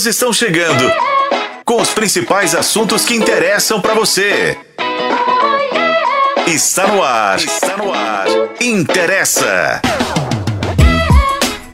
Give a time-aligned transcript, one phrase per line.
[0.00, 0.90] Elas estão chegando
[1.62, 4.56] com os principais assuntos que interessam para você.
[6.46, 7.36] Está no ar.
[7.36, 8.26] Está no ar.
[8.62, 9.82] Interessa.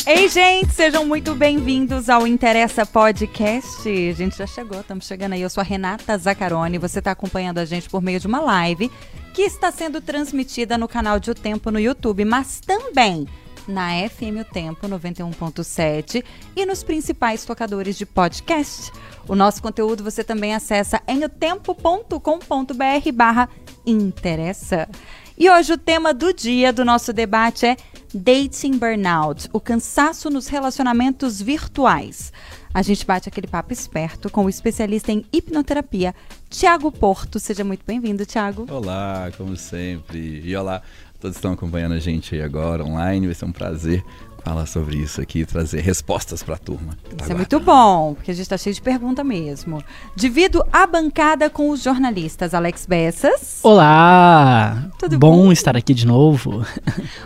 [0.04, 3.89] Ei, gente, sejam muito bem-vindos ao Interessa Podcast.
[3.89, 5.43] A gente já chegou, estamos chegando aí.
[5.43, 6.79] Eu sou a Renata Zaccaroni.
[6.79, 8.90] Você está acompanhando a gente por meio de uma live
[9.35, 13.29] que está sendo transmitida no canal de O Tempo no YouTube, mas também
[13.67, 16.24] na FM O Tempo 91.7
[16.55, 18.92] e nos principais tocadores de podcast.
[19.28, 23.48] O nosso conteúdo você também acessa em otempo.com.br barra
[23.84, 24.88] interessa.
[25.38, 27.77] E hoje o tema do dia do nosso debate é
[28.14, 32.33] Dating Burnout, o cansaço nos relacionamentos virtuais.
[32.72, 36.14] A gente bate aquele papo esperto com o especialista em hipnoterapia,
[36.50, 37.41] Tiago Porto.
[37.41, 38.66] Seja muito bem-vindo, Tiago.
[38.70, 40.42] Olá, como sempre.
[40.44, 40.83] E olá,
[41.20, 43.27] todos estão acompanhando a gente aí agora online.
[43.27, 44.05] Vai ser um prazer
[44.46, 46.96] falar sobre isso aqui, trazer respostas para a turma.
[47.20, 49.82] Isso é muito bom, porque a gente está cheio de pergunta mesmo.
[50.14, 53.58] Divido a bancada com os jornalistas Alex Bessas.
[53.64, 54.84] Olá!
[55.00, 55.47] Tudo bom?
[55.47, 56.64] bom estar aqui de novo.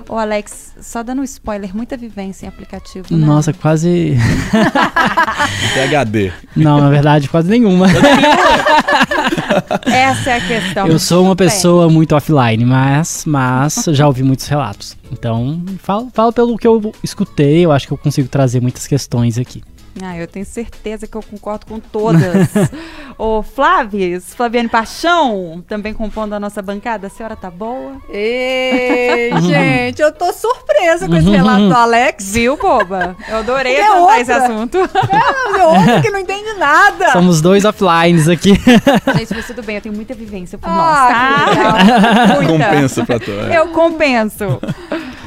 [0.08, 3.26] Ô Alex, só dando um spoiler, muita vivência em aplicativo, né?
[3.26, 4.16] Nossa, quase...
[5.74, 6.32] PHD.
[6.56, 7.86] Não, na verdade, quase nenhuma.
[9.84, 10.86] Essa é a questão.
[10.86, 14.98] Eu sou uma pessoa muito offline, mas, mas já ouvi muitos relatos.
[15.10, 19.38] Então, falo, falo pelo que eu escutei, eu acho que eu consigo trazer muitas questões
[19.38, 19.62] aqui.
[20.02, 22.22] Ah, eu tenho certeza que eu concordo com todas.
[23.18, 27.96] Ô, Flávias, Flaviane Paixão, também compondo a nossa bancada, a senhora tá boa?
[28.08, 32.32] Ei, gente, eu tô surpresa com esse relato do Alex.
[32.32, 33.14] Viu, boba?
[33.28, 34.20] Eu adorei é outra.
[34.20, 34.78] esse assunto.
[34.78, 37.12] É, outra que não entende nada.
[37.12, 38.52] Somos dois offlines aqui.
[39.16, 42.36] Gente, mas tudo bem, eu tenho muita vivência por ah, nós, tá?
[42.36, 42.52] Muita.
[42.52, 43.30] Compensa pra tu.
[43.30, 44.60] Eu compenso.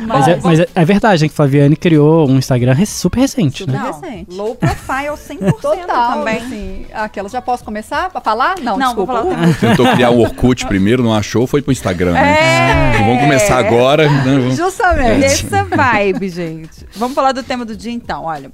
[0.05, 3.91] Mas, é, mas é, é, verdade, que Flaviane criou um Instagram super recente, super né?
[3.91, 4.31] recente.
[4.31, 6.37] Low profile 100% Total, também.
[6.37, 8.59] Assim, aquela, já posso começar a falar?
[8.59, 9.21] Não, não desculpa.
[9.21, 12.93] Vou falar Tentou criar o Orkut primeiro, não achou, foi pro Instagram, né?
[12.95, 12.97] É.
[12.99, 14.09] Vamos começar agora.
[14.09, 14.51] Né?
[14.55, 15.25] Justamente.
[15.25, 16.85] Essa vibe, gente.
[16.95, 18.51] Vamos falar do tema do dia então, olha.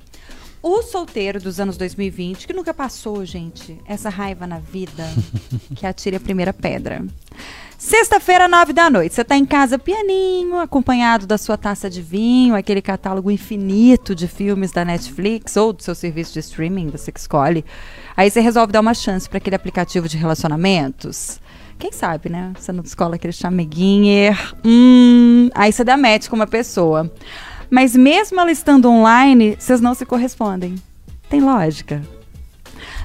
[0.62, 5.08] O solteiro dos anos 2020, que nunca passou, gente, essa raiva na vida,
[5.74, 7.02] que atire a primeira pedra.
[7.80, 9.16] Sexta-feira, nove da noite.
[9.16, 14.28] Você está em casa pianinho, acompanhado da sua taça de vinho, aquele catálogo infinito de
[14.28, 17.64] filmes da Netflix ou do seu serviço de streaming, você que escolhe.
[18.18, 21.40] Aí você resolve dar uma chance para aquele aplicativo de relacionamentos.
[21.80, 22.52] Quem sabe, né?
[22.60, 24.38] Você não escola aquele chameguinho.
[24.66, 27.10] Hum, aí você dá match com uma pessoa.
[27.72, 30.76] Mas mesmo ela estando online, vocês não se correspondem.
[31.30, 32.02] Tem lógica.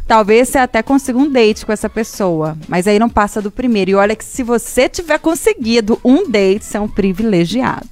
[0.07, 3.93] Talvez você até consiga um date com essa pessoa, mas aí não passa do primeiro.
[3.93, 7.89] E olha que se você tiver conseguido um date, você é um privilegiado.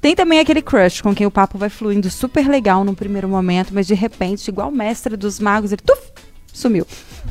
[0.00, 3.72] Tem também aquele crush com quem o papo vai fluindo super legal no primeiro momento,
[3.72, 6.00] mas de repente, igual o mestre dos magos, ele tuf,
[6.52, 6.86] sumiu.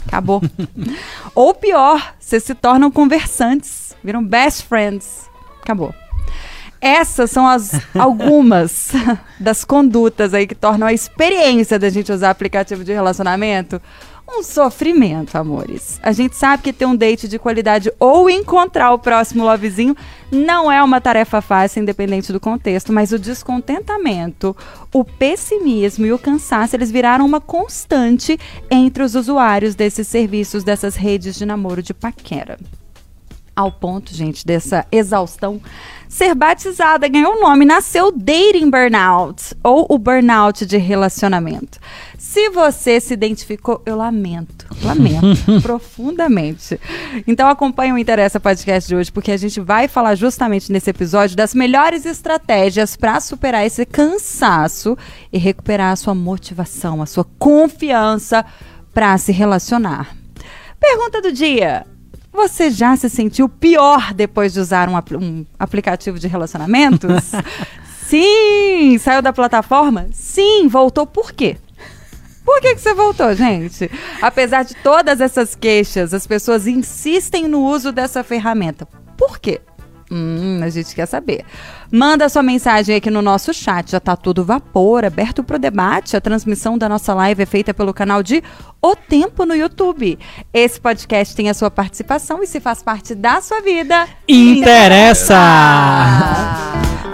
[0.07, 0.41] Acabou.
[1.33, 5.29] Ou pior, vocês se tornam conversantes, viram best friends.
[5.61, 5.93] Acabou.
[6.83, 8.91] Essas são as algumas
[9.39, 13.81] das condutas aí que tornam a experiência da gente usar aplicativo de relacionamento
[14.27, 15.99] um sofrimento, amores.
[16.01, 19.95] A gente sabe que ter um date de qualidade ou encontrar o próximo lovezinho
[20.31, 24.55] não é uma tarefa fácil, independente do contexto, mas o descontentamento,
[24.91, 28.39] o pessimismo e o cansaço, eles viraram uma constante
[28.71, 32.57] entre os usuários desses serviços, dessas redes de namoro de paquera.
[33.55, 35.61] Ao ponto, gente, dessa exaustão
[36.13, 41.79] ser batizada, ganhou o nome, nasceu Dating Burnout, ou o burnout de relacionamento.
[42.19, 46.79] Se você se identificou, eu lamento, lamento profundamente.
[47.25, 51.35] Então acompanhe o Interessa Podcast de hoje, porque a gente vai falar justamente nesse episódio
[51.35, 54.95] das melhores estratégias para superar esse cansaço
[55.31, 58.45] e recuperar a sua motivação, a sua confiança
[58.93, 60.15] para se relacionar.
[60.79, 61.87] Pergunta do dia:
[62.33, 67.31] você já se sentiu pior depois de usar um, um aplicativo de relacionamentos?
[68.07, 68.97] Sim!
[68.99, 70.07] Saiu da plataforma?
[70.11, 70.67] Sim!
[70.67, 71.57] Voltou por quê?
[72.43, 73.89] Por que, que você voltou, gente?
[74.21, 78.85] Apesar de todas essas queixas, as pessoas insistem no uso dessa ferramenta.
[79.17, 79.61] Por quê?
[80.11, 81.45] Hum, a gente quer saber.
[81.95, 83.91] Manda sua mensagem aqui no nosso chat.
[83.91, 86.17] Já tá tudo vapor, aberto pro debate.
[86.17, 88.41] A transmissão da nossa live é feita pelo canal de
[88.81, 90.17] O Tempo no YouTube.
[90.51, 94.07] Esse podcast tem a sua participação e se faz parte da sua vida.
[94.27, 95.37] Interessa!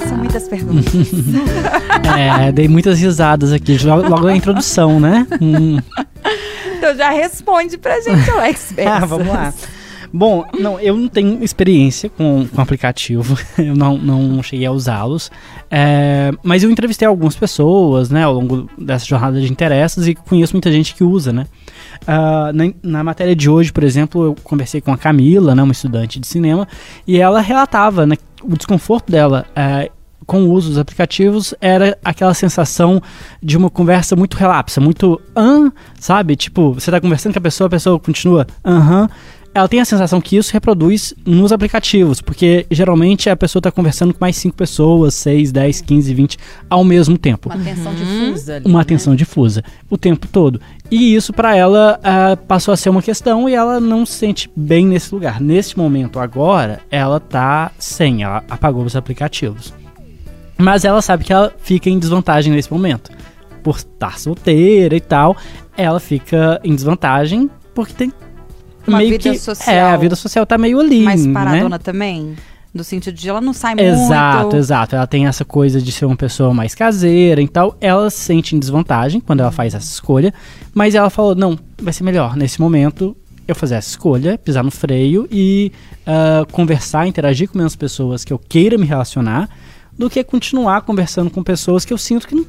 [0.08, 0.94] São muitas perguntas.
[2.18, 5.28] é, dei muitas risadas aqui, logo na introdução, né?
[5.42, 5.78] Hum.
[6.78, 8.74] Então já responde pra gente, Alex.
[8.88, 9.54] ah, vamos lá.
[10.12, 15.32] Bom, não, eu não tenho experiência com, com aplicativo, eu não, não cheguei a usá-los,
[15.70, 20.54] é, mas eu entrevistei algumas pessoas, né, ao longo dessa jornada de interesses e conheço
[20.54, 21.46] muita gente que usa, né.
[22.04, 25.74] Uh, na, na, matéria de hoje, por exemplo, eu conversei com a Camila, né, uma
[25.74, 26.68] estudante de cinema,
[27.06, 29.92] e ela relatava né, o desconforto dela uh,
[30.26, 33.02] com o uso dos aplicativos era aquela sensação
[33.42, 36.36] de uma conversa muito relapsa, muito ah, sabe?
[36.36, 39.04] Tipo, você tá conversando com a pessoa, a pessoa continua aham.
[39.04, 43.60] Uh -huh ela tem a sensação que isso reproduz nos aplicativos, porque geralmente a pessoa
[43.60, 46.38] está conversando com mais 5 pessoas, 6, 10, 15, 20
[46.70, 47.50] ao mesmo tempo.
[47.50, 47.98] Uma atenção uhum.
[47.98, 48.56] difusa.
[48.56, 48.82] Ali, uma né?
[48.82, 50.62] atenção difusa o tempo todo.
[50.90, 54.50] E isso para ela uh, passou a ser uma questão e ela não se sente
[54.56, 55.42] bem nesse lugar.
[55.42, 59.74] Nesse momento agora, ela tá sem, ela apagou os aplicativos.
[60.58, 63.12] Mas ela sabe que ela fica em desvantagem nesse momento.
[63.62, 65.36] Por estar solteira e tal,
[65.76, 68.12] ela fica em desvantagem porque tem
[68.90, 69.76] uma meio vida que, social.
[69.76, 71.02] É, a vida social tá meio ali.
[71.02, 71.78] Mais paradona né?
[71.78, 72.36] também.
[72.72, 74.06] No sentido de ela não sai exato, muito.
[74.06, 74.96] Exato, exato.
[74.96, 77.76] Ela tem essa coisa de ser uma pessoa mais caseira e tal.
[77.82, 80.34] Ela se sente em desvantagem quando ela faz essa escolha.
[80.74, 83.16] Mas ela falou: não, vai ser melhor nesse momento
[83.48, 85.72] eu fazer essa escolha, pisar no freio e
[86.06, 89.50] uh, conversar, interagir com menos pessoas que eu queira me relacionar,
[89.98, 92.46] do que continuar conversando com pessoas que eu sinto que não,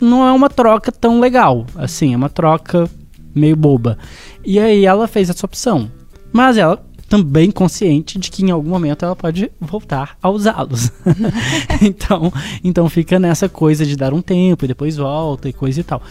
[0.00, 1.64] não é uma troca tão legal.
[1.74, 2.88] Assim, é uma troca
[3.34, 3.98] meio boba.
[4.44, 5.90] E aí ela fez essa opção.
[6.32, 10.90] Mas ela também consciente de que em algum momento ela pode voltar a usá-los.
[11.80, 12.32] então,
[12.62, 16.02] então fica nessa coisa de dar um tempo e depois volta e coisa e tal.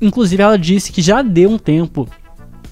[0.00, 2.08] Inclusive ela disse que já deu um tempo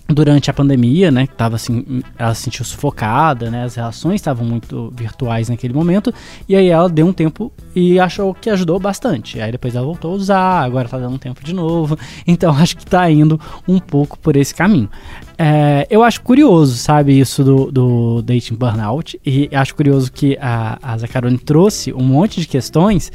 [0.06, 4.46] durante a pandemia, né, que tava assim, ela se sentiu sufocada, né, as relações estavam
[4.46, 6.12] muito virtuais naquele momento,
[6.48, 9.40] e aí ela deu um tempo e achou que ajudou bastante.
[9.40, 12.76] Aí depois ela voltou a usar, agora tá dando um tempo de novo, então acho
[12.76, 14.90] que tá indo um pouco por esse caminho.
[15.38, 20.78] É, eu acho curioso, sabe, isso do, do dating burnout, e acho curioso que a,
[20.82, 23.10] a Zacarone trouxe um monte de questões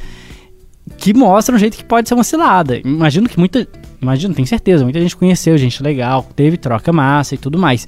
[0.98, 2.78] que mostram um jeito que pode ser uma cilada.
[2.78, 3.68] Imagino que muita
[4.02, 7.86] imagino, tenho certeza, muita gente conheceu, gente legal, teve troca massa e tudo mais.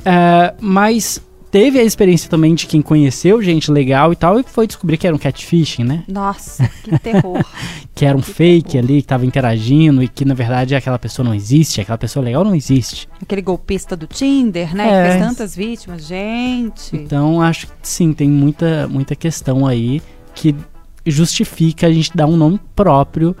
[0.00, 1.20] Uh, mas
[1.54, 5.06] teve a experiência também de quem conheceu gente legal e tal e foi descobrir que
[5.06, 6.02] era um catfishing, né?
[6.08, 7.44] Nossa, que terror.
[7.94, 8.84] que era um que fake terror.
[8.84, 12.42] ali, que tava interagindo e que na verdade aquela pessoa não existe, aquela pessoa legal
[12.42, 13.08] não existe.
[13.22, 14.84] Aquele golpista do Tinder, né?
[14.84, 15.04] É.
[15.04, 16.96] Que fez tantas vítimas, gente.
[16.96, 20.02] Então acho que sim, tem muita, muita questão aí
[20.34, 20.56] que
[21.06, 23.36] justifica a gente dar um nome próprio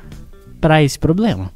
[0.60, 1.50] para esse problema.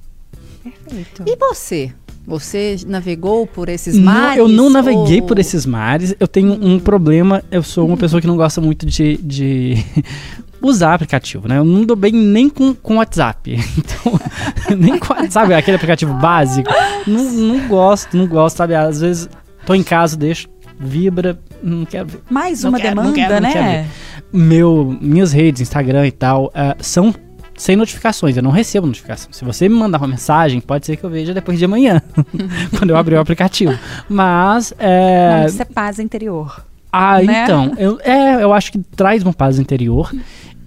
[0.84, 1.24] Perfeito.
[1.26, 1.92] E você?
[2.28, 4.36] Você navegou por esses mares?
[4.36, 5.26] Não, eu não naveguei ou...
[5.26, 6.14] por esses mares.
[6.20, 6.74] Eu tenho hum.
[6.74, 7.42] um problema.
[7.50, 9.82] Eu sou uma pessoa que não gosta muito de, de
[10.60, 11.56] usar aplicativo, né?
[11.56, 13.56] Eu não dou bem nem com, com WhatsApp.
[13.78, 14.20] Então,
[14.76, 16.70] nem com, sabe, aquele aplicativo básico.
[17.06, 18.74] Não, não gosto, não gosto, sabe?
[18.74, 19.28] Às vezes
[19.64, 20.48] tô em casa, deixo,
[20.78, 22.20] vibra, não quero ver.
[22.28, 23.88] Mais uma quero, demanda, quero, né?
[24.30, 27.14] Meu, minhas redes, Instagram e tal, uh, são
[27.58, 29.32] sem notificações, eu não recebo notificação.
[29.32, 32.00] Se você me mandar uma mensagem, pode ser que eu veja depois de amanhã,
[32.78, 33.76] quando eu abrir o aplicativo.
[34.08, 34.72] Mas.
[34.78, 35.40] É...
[35.40, 36.64] Não, isso é paz interior.
[36.90, 37.44] Ah, né?
[37.44, 37.74] então.
[37.76, 40.10] Eu, é, eu acho que traz uma paz interior.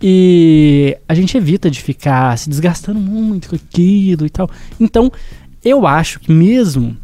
[0.04, 4.50] E a gente evita de ficar se desgastando muito com aquilo e tal.
[4.80, 5.12] Então,
[5.64, 6.98] eu acho que mesmo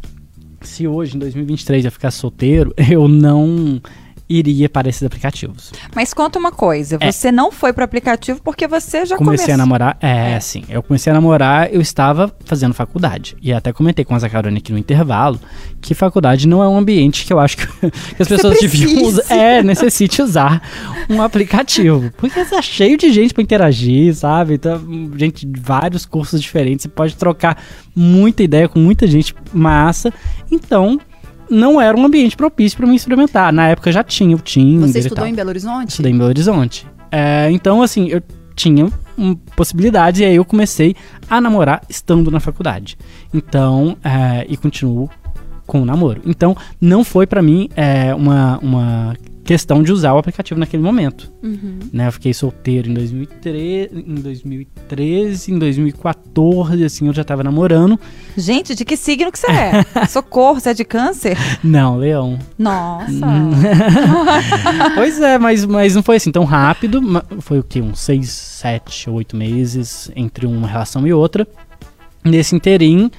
[0.60, 3.80] se hoje, em 2023, eu ficar solteiro, eu não
[4.28, 5.72] iria para esses aplicativos.
[5.94, 7.10] Mas conta uma coisa, é.
[7.10, 9.54] você não foi para o aplicativo porque você já comecei começou...
[9.54, 9.98] a namorar.
[10.00, 10.64] É, é, sim.
[10.68, 13.36] Eu comecei a namorar, eu estava fazendo faculdade.
[13.40, 15.40] E até comentei com a Zacarone aqui no intervalo
[15.80, 19.34] que faculdade não é um ambiente que eu acho que, que as pessoas deviam usar.
[19.34, 20.62] É, necessite usar
[21.08, 22.12] um aplicativo.
[22.16, 24.54] Porque está cheio de gente para interagir, sabe?
[24.54, 24.80] Então,
[25.16, 26.82] gente de vários cursos diferentes.
[26.82, 27.62] Você pode trocar
[27.94, 30.12] muita ideia com muita gente massa.
[30.50, 30.98] Então,
[31.50, 33.52] não era um ambiente propício para me experimentar.
[33.52, 35.90] Na época já tinha o Tinder Você estudou em Belo Horizonte?
[35.90, 36.86] Estudei em Belo Horizonte.
[37.10, 38.22] É, então, assim, eu
[38.54, 38.90] tinha
[39.54, 40.94] possibilidades e aí eu comecei
[41.30, 42.98] a namorar estando na faculdade.
[43.32, 45.08] Então, é, e continuo
[45.66, 46.22] com o namoro.
[46.24, 49.16] Então, não foi para mim é, uma, uma
[49.48, 51.32] questão de usar o aplicativo naquele momento.
[51.42, 51.78] Uhum.
[51.90, 52.06] Né?
[52.06, 57.98] Eu fiquei solteiro em 2013, em 2013, em 2014, assim, eu já tava namorando.
[58.36, 59.84] Gente, de que signo que você é?
[60.06, 61.38] Socorro, você é de câncer?
[61.64, 62.38] Não, leão.
[62.58, 63.26] Nossa!
[64.94, 67.00] pois é, mas, mas não foi assim tão rápido.
[67.40, 67.80] Foi o quê?
[67.80, 71.48] Uns seis, sete, oito meses entre uma relação e outra.
[72.22, 73.10] Nesse interim,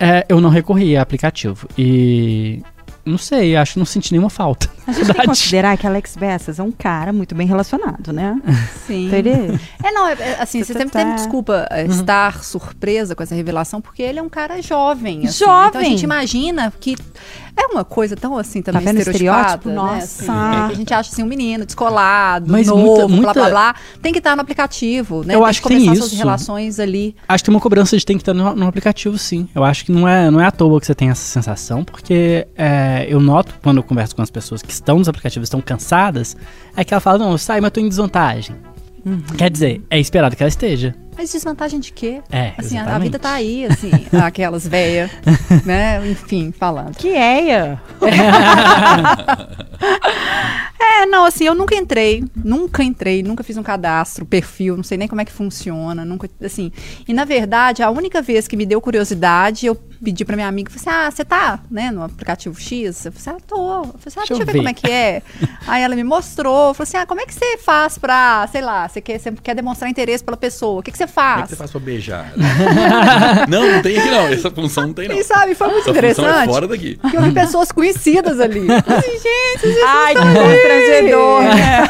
[0.00, 1.68] é, eu não recorri a aplicativo.
[1.76, 2.62] E
[3.04, 4.70] não sei, acho que não senti nenhuma falta.
[4.86, 8.40] A gente tem que considerar que Alex Bessas é um cara muito bem relacionado, né?
[8.86, 9.10] Sim.
[9.82, 11.90] é, não, é, é assim, você sempre tem desculpa é, uhum.
[11.90, 15.26] estar surpresa com essa revelação, porque ele é um cara jovem.
[15.26, 15.68] Assim, jovem!
[15.68, 16.96] Então a gente imagina que
[17.56, 19.68] É uma coisa tão assim também Tá vendo estereotipada, estereótipo?
[19.68, 19.74] né?
[19.76, 20.22] Nossa.
[20.32, 23.74] Assim, a gente acha assim um menino descolado, Mas novo, muita- blá muita- blá blá,
[24.02, 25.34] tem que estar no aplicativo, né?
[25.36, 26.18] Eu tem acho que que tem começar suas isso.
[26.18, 27.14] relações ali.
[27.28, 29.48] Acho que tem uma cobrança de tem que estar no, no aplicativo, sim.
[29.54, 32.44] Eu acho que não é, não é à toa que você tem essa sensação, porque
[32.56, 36.36] é, eu noto quando eu converso com as pessoas que estão nos aplicativos estão cansadas,
[36.76, 38.56] é que ela fala, não, sai, mas eu tô em desvantagem.
[39.36, 40.94] Quer dizer, é esperado que ela esteja.
[41.16, 42.20] Mas desvantagem de quê?
[42.30, 43.90] É, Assim, a, a vida tá aí, assim,
[44.22, 45.10] aquelas velhas,
[45.64, 46.00] né?
[46.10, 46.96] Enfim, falando.
[46.96, 47.80] Que eia.
[50.86, 54.98] É, não, assim, eu nunca entrei, nunca entrei, nunca fiz um cadastro, perfil, não sei
[54.98, 56.70] nem como é que funciona, nunca, assim.
[57.08, 60.70] E na verdade, a única vez que me deu curiosidade, eu pedi pra minha amiga,
[60.70, 63.06] falei assim, ah, você tá, né, no aplicativo X?
[63.06, 63.56] Eu falei assim, ah, tô.
[63.56, 64.58] Eu falei assim, ah, deixa, eu eu ver, ver.
[64.58, 65.22] como é que é.
[65.66, 68.86] Aí ela me mostrou, falou assim, ah, como é que você faz pra, sei lá,
[68.86, 71.42] você quer, você quer demonstrar interesse pela pessoa, o que que você Como é faz?
[71.42, 72.32] que você faz pra beijar?
[73.48, 74.26] não, não tem aqui não.
[74.28, 75.16] Essa função não tem não.
[75.16, 76.46] E sabe, foi muito Essa função é interessante.
[76.50, 76.98] fora daqui.
[77.10, 78.66] que eu vi pessoas conhecidas ali.
[78.70, 81.42] Assim, gente, vocês Ai, que constrangedor.
[81.42, 81.88] né?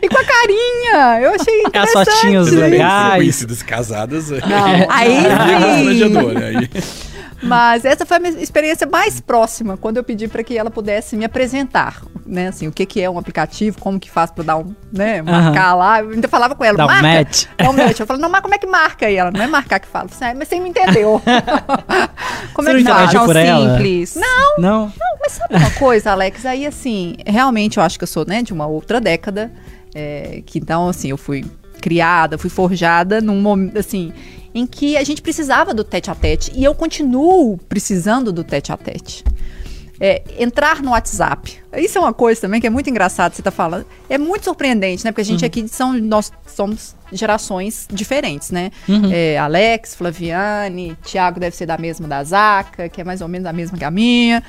[0.02, 1.20] e com a carinha.
[1.22, 2.10] Eu achei As interessante.
[2.10, 3.16] fotinhas Você tem legais.
[3.16, 4.30] conhecidas casadas.
[4.30, 5.74] Não, Aí é sim.
[5.76, 6.46] constrangedor, né?
[6.46, 6.70] Aí,
[7.46, 11.16] Mas essa foi a minha experiência mais próxima, quando eu pedi para que ela pudesse
[11.16, 14.56] me apresentar, né, assim, o que que é um aplicativo, como que faz para dar
[14.56, 16.00] um, né, marcar lá.
[16.00, 17.02] Eu ainda falava com ela, Dá um marca.
[17.08, 17.44] match.
[17.58, 18.00] Dá um match.
[18.00, 19.10] Eu falei, não, mas como é que marca?
[19.10, 20.08] E ela, não é marcar que fala.
[20.08, 21.20] Falei, "Ah, mas você me entendeu.
[22.54, 23.10] como Você é que faz?
[23.10, 24.14] simples.
[24.16, 24.80] Não, Não?
[24.86, 26.44] não, mas sabe uma coisa, Alex?
[26.46, 29.50] Aí, assim, realmente eu acho que eu sou, né, de uma outra década.
[29.94, 31.44] é, que então, assim, eu fui
[31.80, 34.12] criada, fui forjada num momento, assim,
[34.54, 36.52] em que a gente precisava do tete a tete.
[36.54, 39.24] E eu continuo precisando do tete a tete.
[40.00, 41.60] É, entrar no WhatsApp.
[41.76, 43.86] Isso é uma coisa também que é muito engraçado você tá falando.
[44.08, 45.12] É muito surpreendente, né?
[45.12, 48.70] Porque a gente aqui são nós somos gerações diferentes, né?
[49.12, 53.46] É, Alex, Flaviane, Thiago deve ser da mesma da Zaca, que é mais ou menos
[53.46, 54.42] a mesma que a minha.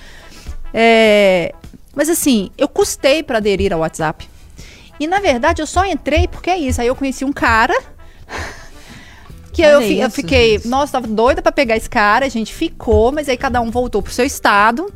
[0.74, 1.54] É,
[1.96, 4.28] mas assim, eu custei para aderir ao WhatsApp.
[5.00, 6.82] E na verdade eu só entrei porque é isso.
[6.82, 7.76] Aí eu conheci um cara
[9.56, 10.68] que eu, fi- eu isso, fiquei, gente.
[10.68, 14.02] nossa, tava doida pra pegar esse cara, a gente ficou, mas aí cada um voltou
[14.02, 14.92] pro seu estado.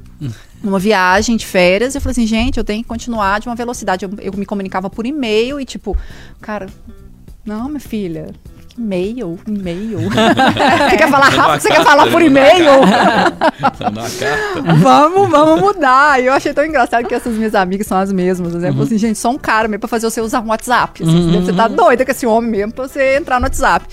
[0.61, 4.03] Numa viagem de férias, eu falei assim, gente, eu tenho que continuar de uma velocidade.
[4.03, 5.95] Eu, eu me comunicava por e-mail e, tipo,
[6.41, 6.67] cara,
[7.45, 8.31] não, minha filha,
[8.77, 9.99] e-mail, e-mail.
[10.89, 11.61] você quer falar rápido?
[11.61, 12.65] Você quer falar por e-mail?
[14.19, 14.61] Carta.
[14.81, 16.21] vamos, vamos mudar.
[16.21, 18.53] E eu achei tão engraçado que essas minhas amigas são as mesmas.
[18.55, 18.69] Né?
[18.71, 21.03] Falei assim, gente, só um cara mesmo pra fazer você usar um WhatsApp.
[21.03, 23.85] Assim, Você tá doida com esse homem mesmo pra você entrar no WhatsApp.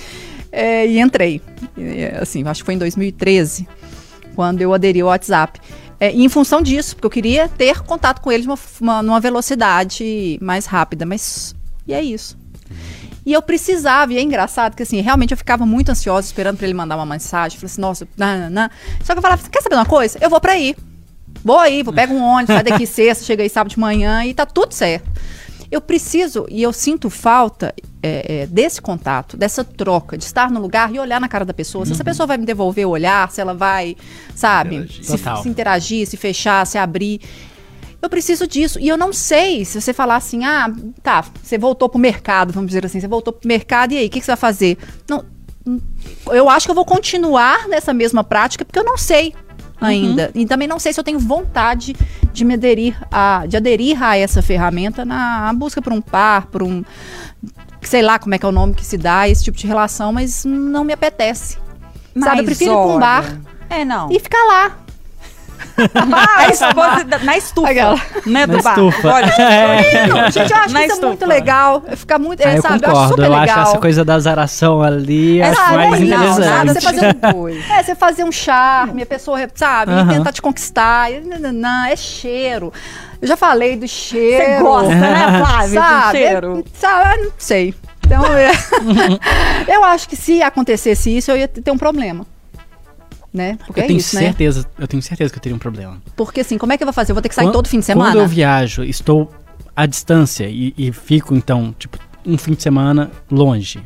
[0.59, 1.43] É, e entrei.
[1.77, 3.69] E, assim, acho que foi em 2013,
[4.35, 5.61] quando eu aderi ao WhatsApp.
[6.01, 9.21] É, e em função disso, porque eu queria ter contato com eles numa, uma- numa
[9.21, 11.05] velocidade mais rápida.
[11.05, 11.55] Mas.
[11.87, 12.37] E é isso.
[13.25, 16.67] E eu precisava, e é engraçado que assim, realmente eu ficava muito ansiosa esperando pra
[16.67, 17.59] ele mandar uma mensagem.
[17.59, 18.71] Falei assim, nossa, nananã.
[19.03, 20.19] Só que eu falava, quer saber uma coisa?
[20.23, 20.75] Eu vou pra aí.
[21.45, 24.33] Vou aí, vou pegar um ônibus, sai daqui sexta, chega aí sábado de manhã e
[24.33, 25.09] tá tudo certo.
[25.71, 30.61] Eu preciso, e eu sinto falta é, é, desse contato, dessa troca, de estar no
[30.61, 31.85] lugar e olhar na cara da pessoa.
[31.85, 33.97] Se essa pessoa vai me devolver o olhar, se ela vai,
[34.35, 35.05] sabe, Interagir.
[35.05, 37.21] se, se interagir, se fechar, se abrir.
[38.01, 38.79] Eu preciso disso.
[38.79, 42.69] E eu não sei se você falar assim, ah, tá, você voltou pro mercado, vamos
[42.69, 44.79] dizer assim, você voltou pro mercado e aí, o que, que você vai fazer?
[45.09, 45.25] Não,
[46.29, 49.35] eu acho que eu vou continuar nessa mesma prática, porque eu não sei
[49.81, 50.31] ainda.
[50.35, 51.95] E também não sei se eu tenho vontade
[52.33, 56.63] de me aderir a, de aderir a essa ferramenta na busca por um par, por
[56.63, 56.85] um.
[57.83, 60.13] Sei lá como é que é o nome que se dá, esse tipo de relação,
[60.13, 61.59] mas não me apetece.
[62.19, 64.11] Sabe, eu prefiro ir pra um bar É, não.
[64.11, 64.77] e ficar lá.
[66.37, 67.71] a esposa da- na estufa.
[67.71, 68.01] Aquela.
[68.27, 68.71] Né, do Na bar.
[68.73, 69.09] estufa.
[69.09, 70.31] Olha, É.
[70.31, 71.83] Gente, eu acho Na que isso é muito legal.
[71.97, 72.41] Ficar muito.
[72.43, 73.09] Ah, É, eu sabe, eu acho concordo.
[73.09, 73.63] super Eu acho legal.
[73.63, 76.47] essa coisa da zaração ali É, acho sabe, mais não, interessante.
[76.49, 80.09] nada, Você fazer um, é, você fazer um charme, a pessoa, sabe, Aham.
[80.09, 81.11] tentar te conquistar.
[81.11, 82.73] é cheiro.
[83.21, 84.45] Eu já falei do cheiro.
[84.45, 86.19] Você gosta, né, Flávia, sabe?
[86.19, 86.65] cheiro?
[86.67, 87.75] É, sabe, eu não sei.
[88.05, 88.53] Então, é,
[89.75, 92.25] eu acho que se acontecesse isso, eu ia ter um problema.
[93.37, 93.59] Né?
[93.67, 94.23] Porque Eu é tenho isso, né?
[94.23, 96.01] certeza, eu tenho certeza que eu teria um problema.
[96.17, 97.13] Porque assim, como é que eu vou fazer?
[97.13, 98.11] Eu vou ter que sair Quan- todo fim de semana?
[98.13, 99.31] Quando eu viajo, estou
[99.77, 103.79] à distância e, e fico, então, tipo, um fim de semana longe.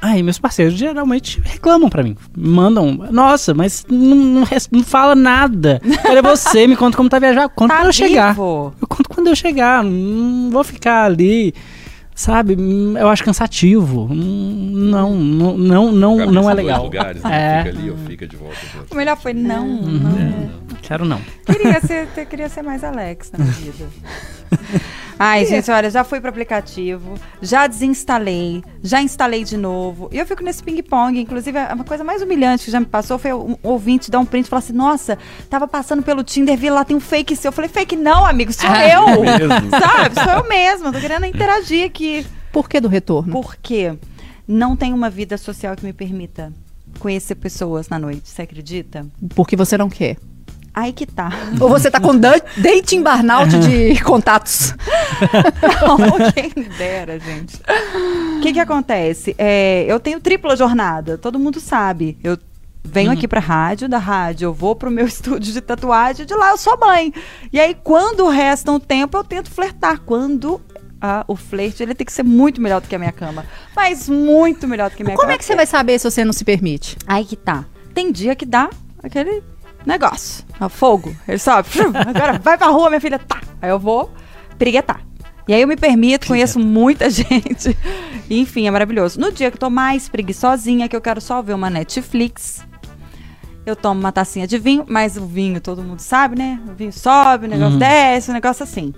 [0.00, 2.16] Aí meus parceiros geralmente reclamam pra mim.
[2.36, 5.80] Mandam, nossa, mas não, não, não fala nada.
[6.08, 7.48] Olha você, me conta como tá viajar.
[7.48, 8.28] Conta Tá quando eu chegar.
[8.32, 8.74] vivo.
[8.80, 9.82] Eu conto quando eu chegar.
[9.84, 11.52] Não vou ficar ali,
[12.18, 12.56] sabe?
[12.58, 14.08] Hum, Eu acho cansativo.
[14.10, 16.82] Hum, Não, não, não, não, não é legal.
[16.84, 17.60] lugares, né?
[17.60, 17.64] É.
[17.64, 18.56] Fica ali ou fica de volta.
[18.90, 20.50] O melhor foi não, não.
[20.82, 21.20] Quero não.
[21.46, 23.86] Queria ser, queria ser mais Alex na vida.
[25.20, 30.08] Ai, gente, olha, já fui pro aplicativo, já desinstalei, já instalei de novo.
[30.12, 31.20] E eu fico nesse ping-pong.
[31.20, 34.46] Inclusive, a coisa mais humilhante que já me passou foi um ouvinte dar um print
[34.46, 35.18] e falar assim: Nossa,
[35.50, 37.48] tava passando pelo Tinder, vi lá tem um fake seu.
[37.48, 39.20] Eu falei: Fake não, amigo, sou eu.
[39.22, 39.70] mesmo?
[39.70, 40.14] Sabe?
[40.22, 40.92] Sou eu mesma.
[40.92, 42.07] Tô querendo interagir aqui.
[42.52, 43.32] Por que do retorno?
[43.32, 43.96] Por quê?
[44.46, 46.52] Não tenho uma vida social que me permita
[46.98, 48.28] conhecer pessoas na noite.
[48.28, 49.06] Você acredita?
[49.34, 50.16] Porque você não quer.
[50.72, 51.30] Aí que tá.
[51.60, 54.74] Ou você tá com dating burnout de contatos.
[55.62, 57.56] Não, quem dera, gente.
[58.36, 59.34] O que que acontece?
[59.36, 62.16] É, eu tenho tripla jornada, todo mundo sabe.
[62.22, 62.38] Eu
[62.84, 66.50] venho aqui pra rádio, da rádio eu vou pro meu estúdio de tatuagem, de lá
[66.50, 67.12] eu sou mãe.
[67.52, 70.00] E aí, quando resta um tempo, eu tento flertar.
[70.06, 70.60] Quando
[71.00, 73.44] ah, o flerte, ele tem que ser muito melhor do que a minha cama.
[73.74, 75.34] Mas muito melhor do que a minha Como cama.
[75.34, 76.96] é que você vai saber se você não se permite?
[77.06, 77.64] Aí que tá.
[77.94, 78.68] Tem dia que dá
[79.02, 79.42] aquele
[79.86, 80.44] negócio.
[80.60, 81.14] É fogo.
[81.26, 81.68] Ele sobe.
[81.68, 83.18] frum, Agora vai pra rua, minha filha.
[83.18, 83.40] Tá.
[83.62, 84.12] Aí eu vou
[84.58, 85.00] piriguetar.
[85.46, 87.76] E aí eu me permito, conheço muita gente.
[88.28, 89.18] Enfim, é maravilhoso.
[89.18, 92.66] No dia que eu tô mais preguiçosinha, que eu quero só ver uma Netflix,
[93.64, 96.60] eu tomo uma tacinha de vinho, mas o vinho todo mundo sabe, né?
[96.68, 98.92] O vinho sobe, o negócio desce, o negócio assim.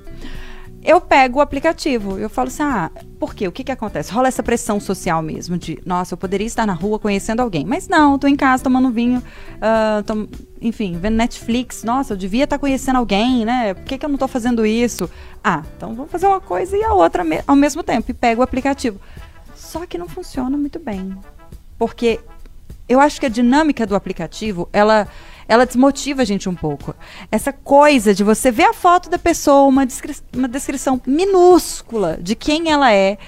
[0.83, 3.47] Eu pego o aplicativo, eu falo assim, ah, por quê?
[3.47, 4.11] O que que acontece?
[4.13, 7.87] Rola essa pressão social mesmo de, nossa, eu poderia estar na rua conhecendo alguém, mas
[7.87, 9.23] não, tô em casa tomando vinho,
[10.07, 10.27] tom-
[10.59, 13.75] enfim, vendo Netflix, nossa, eu devia estar conhecendo alguém, né?
[13.75, 15.09] Por que que eu não tô fazendo isso?
[15.45, 18.45] Ah, então vamos fazer uma coisa e a outra ao mesmo tempo, e pego o
[18.45, 18.99] aplicativo.
[19.55, 21.15] Só que não funciona muito bem,
[21.79, 22.19] porque
[22.89, 25.07] eu acho que a dinâmica do aplicativo, ela,
[25.51, 26.95] ela desmotiva a gente um pouco.
[27.29, 32.37] Essa coisa de você ver a foto da pessoa, uma, descri uma descrição minúscula de
[32.37, 33.19] quem ela é.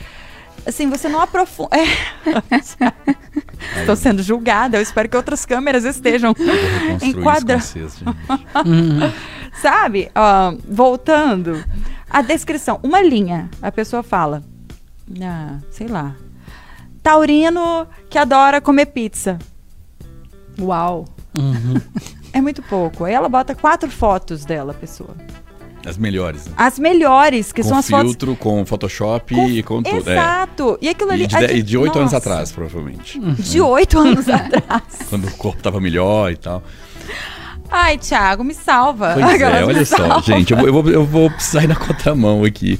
[0.64, 1.70] Assim, você não aprofunda.
[3.74, 3.80] É.
[3.80, 4.76] Estou sendo julgada.
[4.76, 6.32] Eu espero que outras câmeras estejam
[7.02, 7.64] enquadrando.
[9.60, 10.08] Sabe?
[10.68, 11.64] Voltando.
[12.08, 12.78] A descrição.
[12.84, 13.50] Uma linha.
[13.60, 14.44] A pessoa fala.
[15.20, 16.14] Ah, sei lá.
[17.02, 19.40] Taurino que adora comer pizza.
[20.60, 21.04] Uau.
[22.32, 23.04] É muito pouco.
[23.04, 25.14] Aí ela bota quatro fotos dela, pessoa.
[25.84, 26.46] As melhores.
[26.46, 26.52] né?
[26.56, 28.06] As melhores, que com são as fotos.
[28.10, 30.08] filtro, com Photoshop com- e com tudo.
[30.08, 30.12] é.
[30.12, 30.78] Exato.
[30.80, 31.24] E aquilo ali.
[31.24, 33.18] E de, a de- e anos atrás, provavelmente.
[33.18, 34.82] De oito anos atrás.
[35.10, 36.62] Quando o corpo tava melhor e tal.
[37.68, 39.14] Ai, Thiago, me salva.
[39.18, 40.20] Pois é, olha só, salva.
[40.22, 42.78] gente, eu vou, eu, vou, eu vou precisar ir na contramão aqui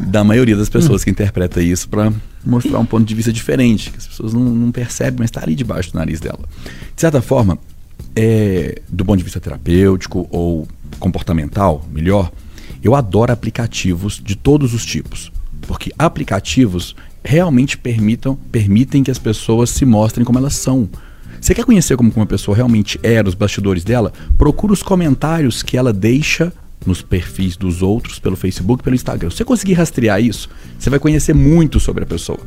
[0.00, 2.12] da maioria das pessoas que interpreta isso pra
[2.44, 5.54] mostrar um ponto de vista diferente, que as pessoas não, não percebem, mas tá ali
[5.54, 6.40] debaixo do nariz dela.
[6.94, 7.58] De certa forma,
[8.14, 12.30] é, do ponto de vista terapêutico ou comportamental, melhor,
[12.82, 15.32] eu adoro aplicativos de todos os tipos,
[15.62, 20.88] porque aplicativos realmente permitam, permitem que as pessoas se mostrem como elas são.
[21.40, 24.12] Você quer conhecer como uma pessoa realmente é, os bastidores dela?
[24.38, 26.52] Procura os comentários que ela deixa
[26.84, 29.30] nos perfis dos outros pelo Facebook, pelo Instagram.
[29.30, 32.38] Se você conseguir rastrear isso, você vai conhecer muito sobre a pessoa.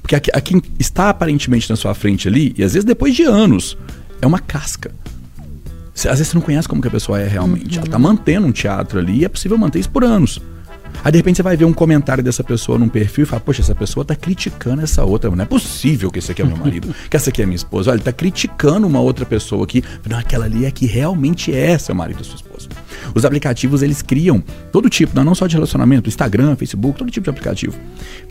[0.00, 3.22] Porque a, a quem está aparentemente na sua frente ali, e às vezes depois de
[3.22, 3.76] anos,
[4.20, 4.92] é uma casca.
[5.94, 7.78] Às vezes você não conhece como que a pessoa é realmente.
[7.78, 10.40] Ela tá mantendo um teatro ali e é possível manter isso por anos.
[11.02, 13.60] Aí de repente você vai ver um comentário dessa pessoa num perfil e fala, poxa,
[13.60, 15.30] essa pessoa tá criticando essa outra.
[15.30, 17.90] Não é possível que esse aqui é meu marido, que essa aqui é minha esposa.
[17.90, 19.82] Olha, ele tá criticando uma outra pessoa aqui.
[20.08, 22.68] Não, aquela ali é que realmente é seu marido ou sua esposa.
[23.14, 27.30] Os aplicativos, eles criam todo tipo, não só de relacionamento, Instagram, Facebook, todo tipo de
[27.30, 27.76] aplicativo.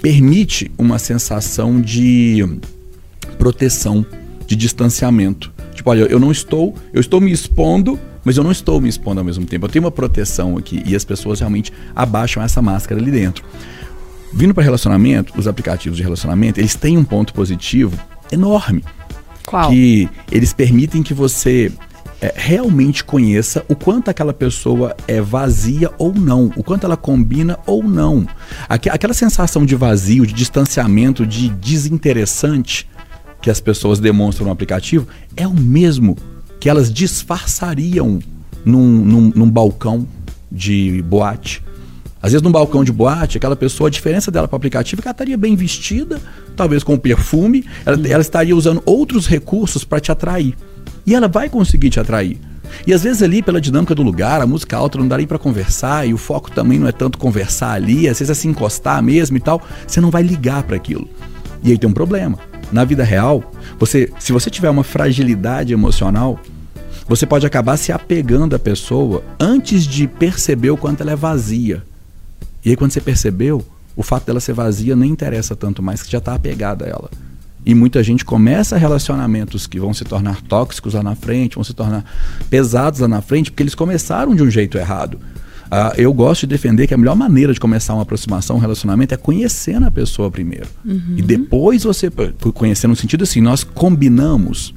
[0.02, 2.60] Permite uma sensação de
[3.38, 4.06] proteção,
[4.48, 5.52] de distanciamento.
[5.74, 9.20] Tipo, olha, eu não estou, eu estou me expondo, mas eu não estou me expondo
[9.20, 9.66] ao mesmo tempo.
[9.66, 13.44] Eu tenho uma proteção aqui e as pessoas realmente abaixam essa máscara ali dentro.
[14.34, 17.98] Vindo para relacionamento, os aplicativos de relacionamento, eles têm um ponto positivo
[18.32, 18.84] enorme,
[19.46, 19.70] Qual?
[19.70, 21.72] que eles permitem que você
[22.20, 27.60] é, realmente conheça o quanto aquela pessoa é vazia ou não, o quanto ela combina
[27.68, 28.26] ou não.
[28.68, 32.88] Aque- aquela sensação de vazio, de distanciamento, de desinteressante
[33.42, 35.06] que as pessoas demonstram no aplicativo
[35.36, 36.16] é o mesmo
[36.64, 38.20] que elas disfarçariam
[38.64, 40.08] num, num, num balcão
[40.50, 41.62] de boate.
[42.22, 45.02] Às vezes, num balcão de boate, aquela pessoa, a diferença dela para o aplicativo é
[45.02, 46.22] que ela estaria bem vestida,
[46.56, 50.56] talvez com perfume, ela, ela estaria usando outros recursos para te atrair.
[51.06, 52.40] E ela vai conseguir te atrair.
[52.88, 55.38] E às vezes ali, pela dinâmica do lugar, a música alta não dá nem para
[55.38, 59.04] conversar, e o foco também não é tanto conversar ali, às vezes é se encostar
[59.04, 61.10] mesmo e tal, você não vai ligar para aquilo.
[61.62, 62.40] E aí tem um problema.
[62.72, 66.40] Na vida real, você, se você tiver uma fragilidade emocional,
[67.08, 71.84] você pode acabar se apegando à pessoa antes de perceber o quanto ela é vazia.
[72.64, 76.12] E aí, quando você percebeu, o fato dela ser vazia nem interessa tanto mais, que
[76.12, 77.10] já está apegada a ela.
[77.66, 81.74] E muita gente começa relacionamentos que vão se tornar tóxicos lá na frente, vão se
[81.74, 82.04] tornar
[82.50, 85.20] pesados lá na frente, porque eles começaram de um jeito errado.
[85.72, 89.14] Ah, eu gosto de defender que a melhor maneira de começar uma aproximação, um relacionamento,
[89.14, 90.68] é conhecendo a pessoa primeiro.
[91.18, 92.12] E depois você,
[92.54, 94.74] conhecendo no sentido assim, nós combinamos.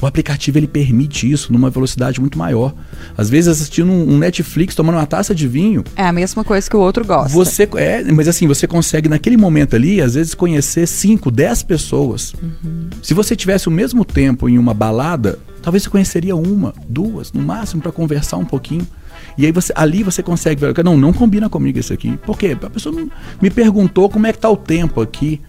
[0.00, 2.74] O aplicativo ele permite isso numa velocidade muito maior.
[3.16, 6.76] Às vezes assistindo um Netflix, tomando uma taça de vinho, É a mesma coisa que
[6.76, 7.32] o outro gosta.
[7.32, 12.34] você é, mas assim, você consegue naquele momento ali, às vezes conhecer 5, 10 pessoas.
[13.02, 17.42] Se você tivesse o mesmo tempo em uma balada, talvez você conheceria uma, duas, no
[17.42, 18.86] máximo para conversar um pouquinho.
[19.38, 22.16] E aí você ali você consegue ver, não, não combina comigo isso aqui.
[22.24, 22.56] Por quê?
[22.62, 25.40] A pessoa não- me perguntou como é que tá o tempo aqui.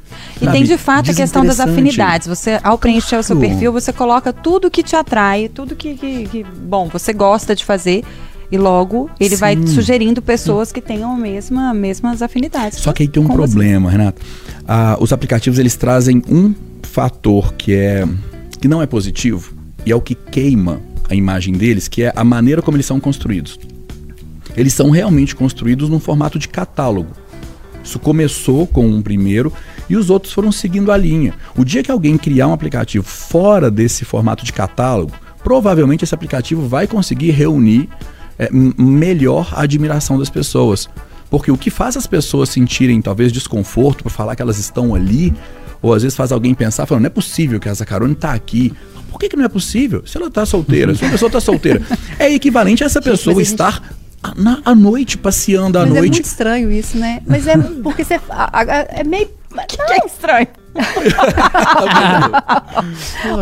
[0.42, 0.52] E sabe?
[0.58, 2.28] tem de fato a questão das afinidades.
[2.28, 3.50] Você, ao preencher o seu Claro.
[3.52, 7.64] perfil, você coloca tudo que te atrai, tudo que, que, que, bom, você gosta de
[7.64, 8.04] fazer.
[8.50, 9.68] E logo ele vai Sim.
[9.68, 12.80] sugerindo pessoas que tenham a mesma, mesmas afinidades.
[12.80, 14.22] Só que aí tem um problema, Renato.
[14.66, 18.06] Ah, os aplicativos eles trazem um fator que é
[18.62, 19.54] que não é positivo
[19.86, 23.00] e é o que queima a imagem deles, que é a maneira como eles são
[23.02, 23.60] construídos.
[24.58, 27.12] Eles são realmente construídos num formato de catálogo.
[27.84, 29.54] Isso começou com um primeiro
[29.90, 31.34] e os outros foram seguindo a linha.
[31.56, 36.68] O dia que alguém criar um aplicativo fora desse formato de catálogo, provavelmente esse aplicativo
[36.68, 37.88] vai conseguir reunir
[38.38, 40.90] é, melhor a admiração das pessoas.
[41.30, 45.34] Porque o que faz as pessoas sentirem talvez desconforto por falar que elas estão ali,
[45.82, 48.74] ou às vezes faz alguém pensar, falando, não é possível que a Zacarone está aqui.
[49.10, 50.04] Por que, que não é possível?
[50.06, 51.82] Se ela está solteira, se uma pessoa está solteira,
[52.20, 53.97] é equivalente a essa pessoa gente- estar
[54.36, 56.12] na, à noite, passeando à Mas é noite.
[56.14, 57.22] muito estranho isso, né?
[57.26, 58.20] Mas é porque você.
[58.30, 59.30] a- a- É meio.
[59.68, 60.48] Que é estranho.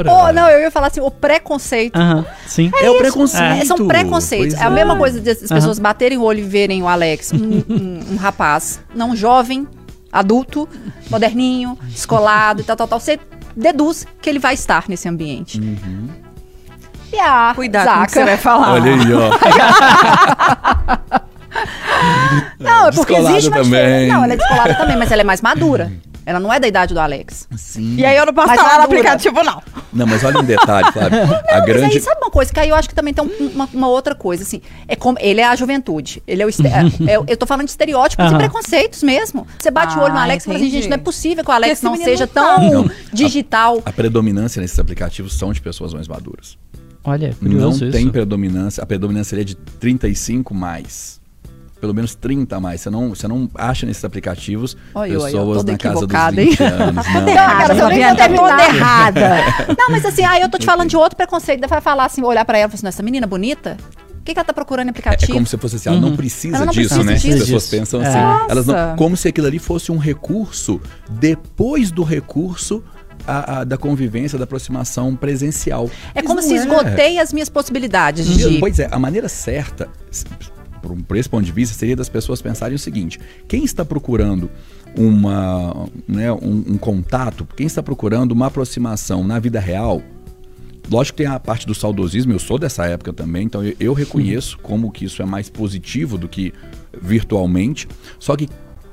[0.07, 1.95] Oh, não, eu ia falar assim, o preconceito.
[1.95, 2.71] Aham, sim.
[2.81, 3.43] É, o preconceito.
[3.61, 4.53] É, são preconceitos.
[4.55, 7.33] Pois É a mesma coisa de as pessoas baterem o olho e verem o Alex,
[7.33, 9.67] um, um- um rapaz, não jovem,
[10.11, 10.67] adulto,
[11.09, 12.99] moderninho, descolado e tal, tal, tal.
[12.99, 13.19] Você
[13.55, 15.59] deduz que ele vai estar nesse ambiente.
[15.59, 16.07] Uhum.
[17.13, 18.73] E a Cuidado com o que você Zaca- vai falar.
[18.73, 19.29] Olha aí, ó.
[22.59, 24.07] Não, é porque existe uma também.
[24.09, 25.91] Não, ela é descolada também, mas ela é mais madura.
[26.27, 27.47] Ela não é da idade do Alex.
[27.55, 27.97] Sim.
[27.97, 29.61] E aí eu não posso Mas falar no aplicativo, não.
[29.93, 31.21] Não, mas olha um detalhe, Flávio.
[31.23, 31.99] A Mas aí, grande.
[32.01, 32.51] sabe uma coisa?
[32.51, 34.59] Que aí eu acho que também tem um- uma, uma outra coisa, assim.
[34.87, 36.23] É como, ele é a juventude.
[36.25, 36.49] Ele é o.
[36.49, 38.37] este- é- é- eu tô falando de estereótipos e Aham.
[38.39, 39.45] preconceitos mesmo.
[39.59, 40.81] Você bate o olho no Ah, Alex e fala assim, entendi.
[40.81, 42.55] gente, não é possível que o Alex não seja não tá.
[42.55, 43.83] tão Não, digital.
[43.85, 46.57] A predominância nesses aplicativos são de pessoas mais maduras.
[47.05, 48.11] Olha, Não curioso tem isso.
[48.11, 48.83] predominância.
[48.83, 51.23] A predominância seria de 35 mais.
[51.79, 52.81] Pelo menos 30 a mais.
[52.81, 56.35] Você não, você não acha nesses aplicativos eu ó, pessoas toda na casa dos equivocada,
[56.41, 56.67] 20 hein?
[56.67, 57.05] anos.
[57.13, 57.21] Não.
[57.21, 59.29] Não, cara, tá tá toda toda errada.
[59.77, 61.67] Não, mas assim, aí eu tô te falando de outro preconceito.
[61.67, 63.77] Vai falar assim, olhar pra ela e falar assim, "Nossa, essa menina bonita?
[64.19, 65.33] O que, que ela tá procurando em É aplicativo?
[65.33, 67.13] como se fosse assim, ela não precisa Ela não disso, precisa né?
[67.13, 67.33] disso.
[67.35, 68.07] As pessoas pensam É.
[68.07, 68.45] assim.
[68.49, 72.83] Elas não, como se aquilo ali fosse um recurso depois do recurso
[73.27, 75.89] a- a- da convivência, da aproximação presencial.
[76.13, 76.57] É Mas como se é.
[76.57, 78.59] esgotei as minhas possibilidades, Gigi.
[78.59, 79.87] Pois é, a maneira certa,
[80.81, 83.83] por, um- por esse ponto de vista, seria das pessoas pensarem o seguinte: quem está
[83.85, 84.49] procurando
[84.97, 90.01] uma, né, um, um contato, quem está procurando uma aproximação na vida real,
[90.89, 93.93] lógico que tem a parte do saudosismo, eu sou dessa época também, então eu, eu
[93.93, 96.53] reconheço como que isso é mais positivo do que
[97.01, 97.87] virtualmente,
[98.19, 98.47] só que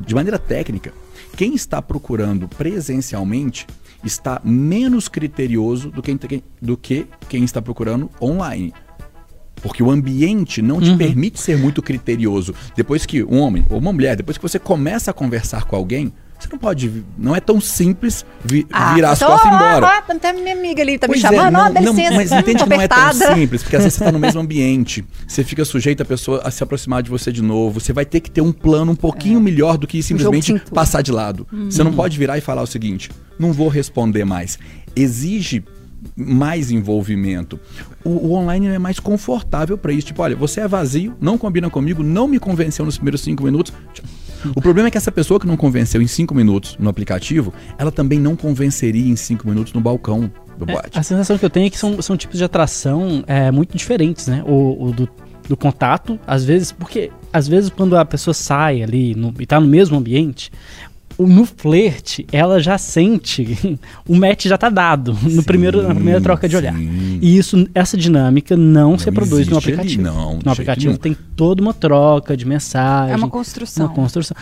[0.05, 0.92] de maneira técnica,
[1.37, 3.66] quem está procurando presencialmente
[4.05, 8.73] está menos criterioso do que, do que quem está procurando online.
[9.62, 12.53] Porque o ambiente não te permite ser muito criterioso.
[12.75, 16.12] Depois que um homem ou uma mulher, depois que você começa a conversar com alguém,
[16.42, 17.05] você não pode.
[17.18, 20.02] Não é tão simples vi- virar as então, costas e ir embora.
[20.02, 21.55] Tem até minha amiga ali, tá me Pois é, chamando.
[21.57, 22.14] ó, não, dá não, licença.
[22.16, 24.40] mas entende tô que não é tão simples, porque às vezes você está no mesmo
[24.40, 28.05] ambiente, você fica sujeito a pessoa a se aproximar de você de novo, você vai
[28.05, 31.46] ter que ter um plano um pouquinho melhor do que simplesmente passar de lado.
[31.70, 34.59] Você não pode virar e falar o seguinte: não vou responder mais.
[34.94, 35.64] Exige
[36.16, 37.59] mais envolvimento.
[38.05, 40.09] O, o online é mais confortável para isso.
[40.09, 43.72] Tipo, olha, você é vazio, não combina comigo, não me convenceu nos primeiros cinco minutos.
[44.55, 47.90] O problema é que essa pessoa que não convenceu em cinco minutos no aplicativo, ela
[47.92, 50.98] também não convenceria em cinco minutos no balcão do É, boate.
[50.98, 54.26] a sensação que eu tenho é que são, são tipos de atração é, muito diferentes,
[54.26, 54.42] né?
[54.46, 55.09] O, o do,
[55.48, 59.59] do contato, às vezes, porque às vezes quando a pessoa sai ali no, e tá
[59.61, 60.50] no mesmo ambiente,
[61.26, 66.48] no flerte, ela já sente, o match já tá dado no primeiro, na primeira troca
[66.48, 66.74] de olhar.
[66.74, 67.18] sim.
[67.22, 70.02] E isso, essa dinâmica não, se Não reproduz no existe ali, aplicativo.
[70.02, 70.98] não, no aplicativo nenhum.
[70.98, 73.12] tem toda uma troca de mensagem.
[73.12, 73.87] É uma construção.
[73.87, 74.37] Uma construção.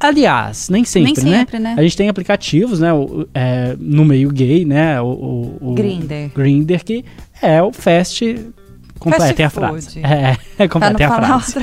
[0.00, 1.38] Aliás, nem sempre, Nem né?
[1.38, 1.74] sempre, né?
[1.78, 2.92] A gente tem aplicativos, né?
[2.92, 5.00] o- é, no meio gay, né?
[5.00, 5.06] O,
[5.60, 6.30] o, o Grindr.
[6.34, 7.04] Grindr, que
[7.40, 8.46] é o fast.
[8.98, 10.00] Completem a frase.
[10.04, 11.54] É, Pra não completem a frase.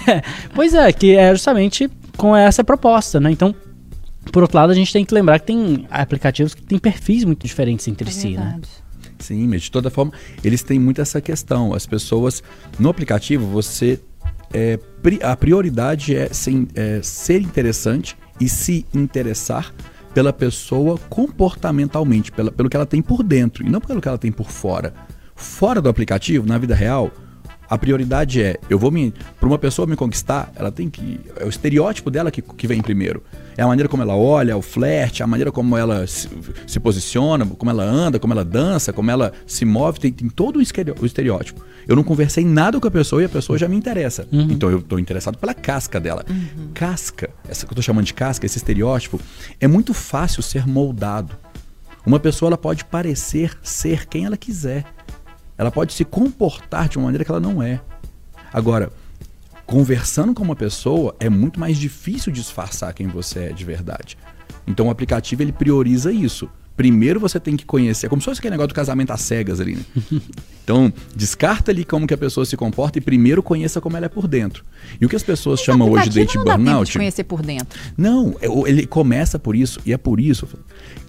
[0.54, 3.30] pois é, que é justamente com essa proposta, né?
[3.30, 3.54] Então,
[4.30, 7.46] por outro lado, a gente tem que lembrar que tem aplicativos que têm perfis muito
[7.46, 8.42] diferentes entre É si, né?
[8.42, 8.68] verdade.
[9.18, 11.74] Sim, mas de toda forma, eles têm muito essa questão.
[11.74, 12.42] As pessoas,
[12.78, 14.00] no aplicativo, você
[14.54, 14.78] é,
[15.22, 19.72] a prioridade é, sem- é ser interessante e se interessar
[20.12, 24.18] pela pessoa comportamentalmente, pela- pelo que ela tem por dentro e não pelo que ela
[24.18, 24.92] tem por fora.
[25.34, 27.10] Fora do aplicativo, na vida real,
[27.74, 29.14] a prioridade é, eu vou me.
[29.40, 31.18] Para uma pessoa me conquistar, ela tem que.
[31.36, 33.22] É o estereótipo dela que, que vem primeiro.
[33.56, 36.28] É a maneira como ela olha, o flerte, a maneira como ela se,
[36.66, 40.56] se posiciona, como ela anda, como ela dança, como ela se move, tem, tem todo
[40.58, 41.62] o estere- o estereótipo.
[41.88, 44.26] Eu não conversei nada com a pessoa e a pessoa já me interessa.
[44.30, 46.24] Então eu estou interessado pela casca dela.
[46.74, 49.18] Casca, essa que eu tô chamando de casca, esse estereótipo,
[49.58, 51.34] é muito fácil ser moldado.
[52.04, 54.84] Uma pessoa ela pode parecer ser quem ela quiser.
[55.62, 57.80] Ela pode se comportar de uma maneira que ela não é.
[58.52, 58.90] Agora,
[59.64, 64.18] conversando com uma pessoa é muito mais difícil disfarçar quem você é de verdade.
[64.66, 66.48] Então o aplicativo ele prioriza isso.
[66.76, 69.60] Primeiro você tem que conhecer, é como se fosse aquele negócio do casamento às cegas
[69.60, 69.84] ali, né?
[70.64, 74.08] Então, descarta ali como que a pessoa se comporta e primeiro conheça como ela é
[74.08, 74.64] por dentro.
[75.00, 76.98] E o que as pessoas chamam hoje de date não dá tempo de burnout.
[76.98, 77.78] conhecer por dentro.
[77.96, 80.48] Não, é- ele começa por isso, e é por isso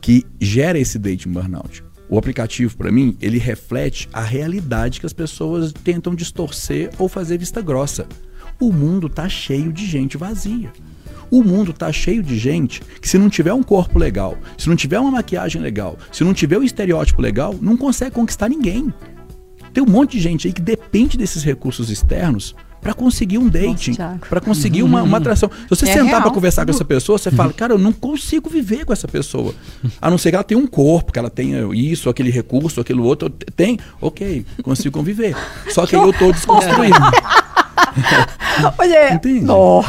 [0.01, 1.83] que gera esse dating burnout.
[2.09, 7.37] O aplicativo, para mim, ele reflete a realidade que as pessoas tentam distorcer ou fazer
[7.37, 8.05] vista grossa.
[8.59, 10.71] O mundo tá cheio de gente vazia.
[11.31, 14.75] O mundo tá cheio de gente que se não tiver um corpo legal, se não
[14.75, 18.93] tiver uma maquiagem legal, se não tiver um estereótipo legal, não consegue conquistar ninguém.
[19.73, 23.95] Tem um monte de gente aí que depende desses recursos externos para conseguir um dating,
[24.29, 25.49] para conseguir uma, uma atração.
[25.49, 28.49] Se você É sentar para conversar com essa pessoa, você fala, cara, eu não consigo
[28.49, 29.55] viver com essa pessoa.
[30.01, 33.03] A não ser que ela tenha um corpo, que ela tenha isso, aquele recurso, aquilo
[33.03, 33.29] outro.
[33.29, 35.35] Tem, ok, consigo conviver.
[35.69, 36.97] Só que aí eu tô desconstruindo.
[38.77, 39.41] Olha, Entende?
[39.41, 39.83] Nó.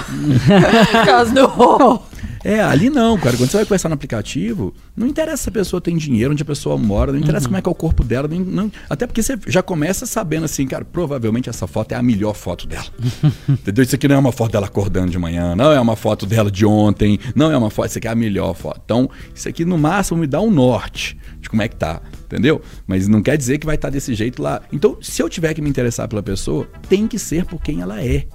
[1.04, 2.02] Caso não.
[2.44, 3.36] É, ali não, cara.
[3.38, 6.46] Quando você vai conversar no aplicativo, não interessa se a pessoa tem dinheiro, onde a
[6.46, 8.28] pessoa mora, não interessa como é que é o corpo dela.
[8.28, 12.02] nem- não- até porque você já começa sabendo assim, cara, provavelmente essa foto é a
[12.02, 12.84] melhor foto dela.
[13.48, 13.82] Entendeu?
[13.82, 16.50] Isso aqui não é uma foto dela acordando de manhã, não é uma foto dela
[16.50, 18.80] de ontem, não é uma foto, isso aqui é a melhor foto.
[18.84, 22.60] Então, isso aqui no máximo me dá um norte de como é que tá, entendeu?
[22.86, 24.60] Mas não quer dizer que vai estar desse jeito lá.
[24.70, 28.02] Então, se eu tiver que me interessar pela pessoa, tem que ser por quem ela
[28.04, 28.26] é.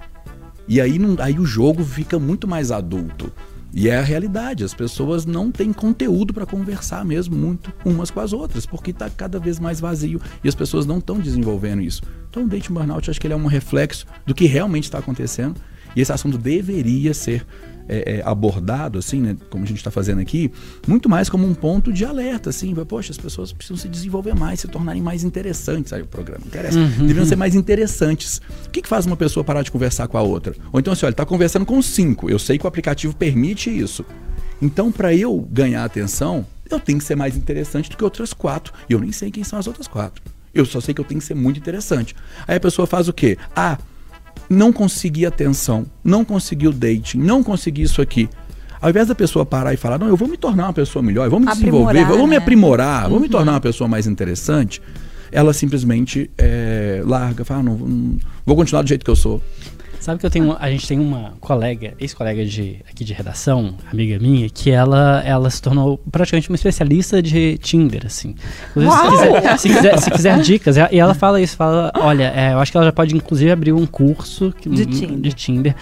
[0.68, 3.32] E aí, não, aí o jogo fica muito mais adulto.
[3.74, 8.20] E é a realidade, as pessoas não têm conteúdo para conversar mesmo muito umas com
[8.20, 12.02] as outras, porque está cada vez mais vazio e as pessoas não estão desenvolvendo isso.
[12.30, 15.62] Então o dating burnout acho que ele é um reflexo do que realmente está acontecendo
[15.96, 17.46] e esse assunto deveria ser
[17.90, 20.52] é, é, abordado, assim, né, como a gente está fazendo aqui,
[20.88, 24.36] muito mais como um ponto de alerta, assim, vai, poxa, as pessoas precisam se desenvolver
[24.36, 28.40] mais, se tornarem mais interessantes, aí o programa interessa, deveriam ser mais interessantes.
[28.66, 30.56] O que, que faz uma pessoa parar de conversar com a outra?
[30.72, 34.06] Ou então, assim, olha, está conversando com cinco, eu sei que o aplicativo permite isso.
[34.62, 38.74] Então, para eu ganhar atenção, eu tenho que ser mais interessante do que outras quatro.
[38.90, 40.22] E eu nem sei quem são as outras quatro.
[40.54, 42.16] Eu só sei que eu tenho que ser muito interessante.
[42.48, 43.38] Aí a pessoa faz o quê?
[43.56, 43.78] Ah,
[44.50, 48.28] não consegui atenção, não consegui o dating, não consegui isso aqui.
[48.82, 51.26] Ao invés da pessoa parar e falar, não, eu vou me tornar uma pessoa melhor,
[51.26, 52.38] eu vou me Aprimorar, desenvolver, eu vou me né?
[52.38, 54.82] aprimorar, vou me tornar uma pessoa mais interessante,
[55.32, 59.42] ela simplesmente é, larga, fala, não, não- vou continuar do jeito que eu sou.
[60.10, 64.18] Sabe que eu tenho, a gente tem uma colega, ex-colega de aqui de redação, amiga
[64.18, 68.34] minha, que ela, ela se tornou praticamente uma especialista de Tinder, assim.
[68.74, 68.80] Se
[69.12, 72.72] quiser, se, quiser, se quiser dicas, e ela fala isso, fala, olha, é, eu acho
[72.72, 75.18] que ela já pode inclusive abrir um curso que- De um- Tinder.
[75.20, 75.76] de Tinder.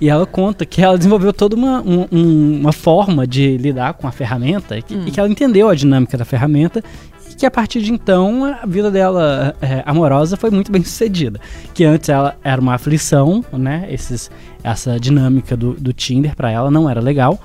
[0.00, 4.08] E ela conta que ela desenvolveu toda uma, um- um- uma forma de lidar com
[4.08, 6.82] a ferramenta e que, e que ela entendeu a dinâmica da ferramenta
[7.36, 11.40] que a partir de então a vida dela é, amorosa foi muito bem sucedida.
[11.72, 13.86] Que antes ela era uma aflição, né?
[13.90, 14.30] Esses,
[14.62, 17.40] essa dinâmica do, do Tinder pra ela não era legal.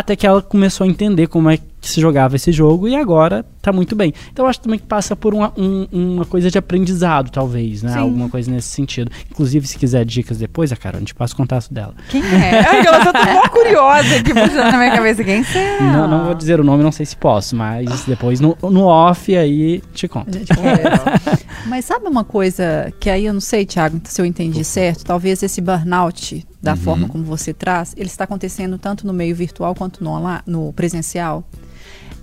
[0.00, 3.44] Até que ela começou a entender como é que se jogava esse jogo e agora
[3.62, 4.12] tá muito bem.
[4.32, 7.92] Então eu acho também que passa por uma, um- uma coisa de aprendizado, talvez, né?
[7.92, 7.98] Sim.
[8.00, 9.10] Alguma coisa nesse sentido.
[9.30, 11.94] Inclusive, se quiser dicas depois, a Carol, a gente passa o contato dela.
[12.10, 12.60] Quem é?
[12.68, 15.24] Ai, eu tô mó curiosa aqui puxando na minha cabeça.
[15.24, 15.82] Quem será?
[15.82, 19.34] Não, não vou dizer o nome, não sei se posso, mas depois no, no off
[19.34, 20.28] aí te conto.
[20.36, 20.50] A gente.
[21.66, 25.04] Mas sabe uma coisa que aí eu não sei, Thiago, se eu entendi certo?
[25.04, 29.74] Talvez esse burnout, da forma como você traz, ele está acontecendo tanto no meio virtual
[29.74, 31.44] quanto no, onla- no presencial.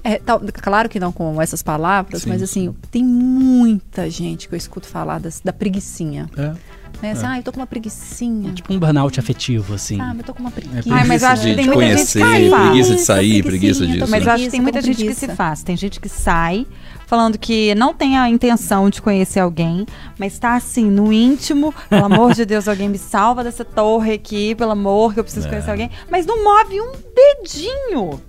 [0.03, 4.53] É, tal- claro que não com essas palavras, Sim, mas assim, tem muita gente que
[4.55, 6.29] eu escuto falar das- da preguicinha.
[6.37, 6.53] É.
[7.01, 7.11] Né?
[7.11, 8.51] Assim, ah, eu tô com uma preguicinha.
[8.53, 10.01] Tipo um burnout afetivo, assim.
[10.01, 10.91] Ah, eu tô com uma preguiça.
[10.91, 12.49] Ai, mas eu acho que de, tem muita gente que conhecer, faz.
[12.67, 14.11] preguiça de sair, Preguiça, preguiça preguiça, disso.
[14.11, 14.33] Mas eu né?
[14.33, 15.35] acho que tem muita Preguiça, gente com que se preguiça.
[15.43, 15.63] faz.
[15.63, 16.65] Tem gente que sai
[17.05, 19.85] falando que não tem a intenção de conhecer alguém,
[20.19, 24.55] mas tá assim, no íntimo, pelo amor de Deus, alguém me salva dessa torre aqui,
[24.55, 25.49] pelo amor que eu preciso É.
[25.49, 28.19] conhecer alguém, mas não move um dedinho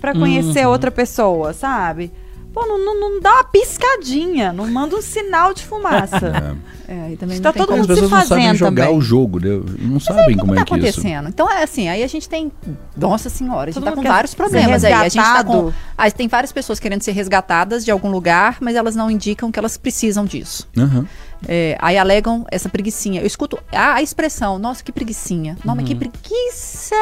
[0.00, 0.72] pra conhecer Uhum.
[0.72, 2.10] outra pessoa, sabe?
[2.54, 6.32] Pô, não, não, não dá uma piscadinha, não manda um sinal de fumaça.
[6.86, 6.94] É.
[6.94, 8.98] É, aí também Está todo mundo se pessoas não sabem fazendo jogar também.
[8.98, 9.58] o jogo, né?
[9.78, 11.00] não sabem O como que é tá que é isso.
[11.00, 11.28] acontecendo?
[11.30, 12.52] Então, é assim, aí a gente tem.
[12.94, 14.92] Nossa senhora, a gente Todo tá com vários problemas aí.
[14.92, 15.72] A gente tá com.
[15.96, 19.58] Aí tem várias pessoas querendo ser resgatadas de algum lugar, mas elas não indicam que
[19.58, 20.68] elas precisam disso.
[20.76, 21.06] Aham.
[21.48, 23.22] É, aí alegam essa preguicinha.
[23.22, 25.56] Eu escuto a, a expressão, nossa, que preguicinha.
[25.64, 25.80] Não, Uhum.
[25.80, 26.94] mas que preguiça.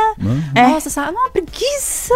[0.54, 0.68] É.
[0.68, 2.14] Nossa, essa, não, preguiça.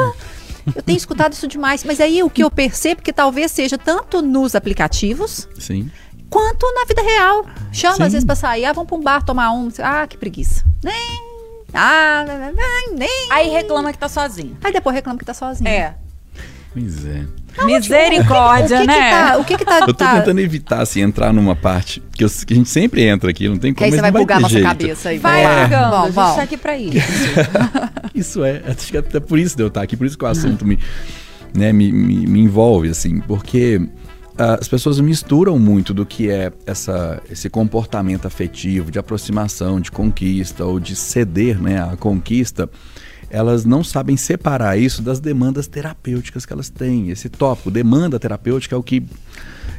[0.74, 1.85] Eu tenho escutado isso demais.
[1.85, 5.90] Mas aí o que eu percebo que talvez seja tanto nos aplicativos Sim.
[6.29, 7.46] quanto na vida real.
[7.72, 8.02] Chama Sim.
[8.02, 9.68] às vezes pra sair, ah, vamos pra um bar tomar um.
[9.83, 10.64] Ah, que preguiça.
[10.83, 11.26] Nem.
[11.72, 13.29] Ah, nem, nem.
[13.31, 14.57] Aí reclama que tá sozinho.
[14.62, 15.68] Aí depois reclama que tá sozinho.
[15.68, 15.94] É.
[16.72, 17.26] Pois é.
[17.64, 18.95] Misericórdia, o que né?
[18.95, 19.79] Que tá, o que que tá...
[19.81, 23.03] Eu tô tá- tentando evitar, assim, entrar numa parte que, eu- que a gente sempre
[23.05, 24.66] entra aqui, não tem Que como, aí mas você vai não vai bugar nossa jeito.
[24.66, 25.19] cabeça aí.
[25.19, 25.62] Vai É.
[25.64, 26.37] ligando, Vamos, a gente vamos.
[26.37, 26.97] tá aqui pra isso.
[28.14, 30.29] Isso é, acho que até por isso de eu estar aqui, por isso que o
[30.29, 30.79] assunto me,
[31.55, 33.79] né, me, me, me envolve, assim, porque
[34.38, 39.90] ah, as pessoas misturam muito do que é essa, esse comportamento afetivo, de aproximação, de
[39.90, 42.71] conquista ou de ceder né, à conquista.
[43.31, 47.11] Elas não sabem separar isso das demandas terapêuticas que elas têm.
[47.11, 49.05] Esse tópico, demanda terapêutica, é o que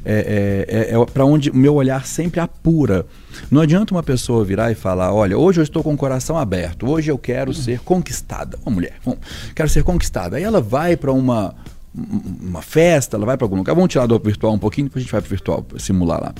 [0.10, 3.06] é, é, é, para onde o meu olhar sempre apura.
[3.52, 6.90] Não adianta uma pessoa virar e falar: olha, hoje eu estou com o coração aberto,
[6.90, 8.58] hoje eu quero ser conquistada.
[8.66, 9.18] Uma mulher, bom,
[9.54, 10.38] quero ser conquistada.
[10.38, 11.54] Aí ela vai para uma,
[11.94, 13.74] uma festa, ela vai para algum lugar.
[13.76, 16.34] Vamos tirar do virtual um pouquinho, depois a gente vai para virtual simular lá.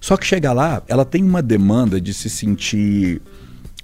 [0.00, 3.22] Só que chega lá, ela tem uma demanda de se sentir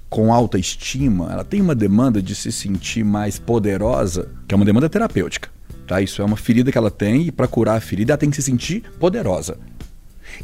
[0.09, 4.89] com autoestima, ela tem uma demanda de se sentir mais poderosa, que é uma demanda
[4.89, 5.49] terapêutica.
[5.85, 6.01] Tá?
[6.01, 8.35] Isso é uma ferida que ela tem e para curar a ferida ela tem que
[8.35, 9.57] se sentir poderosa.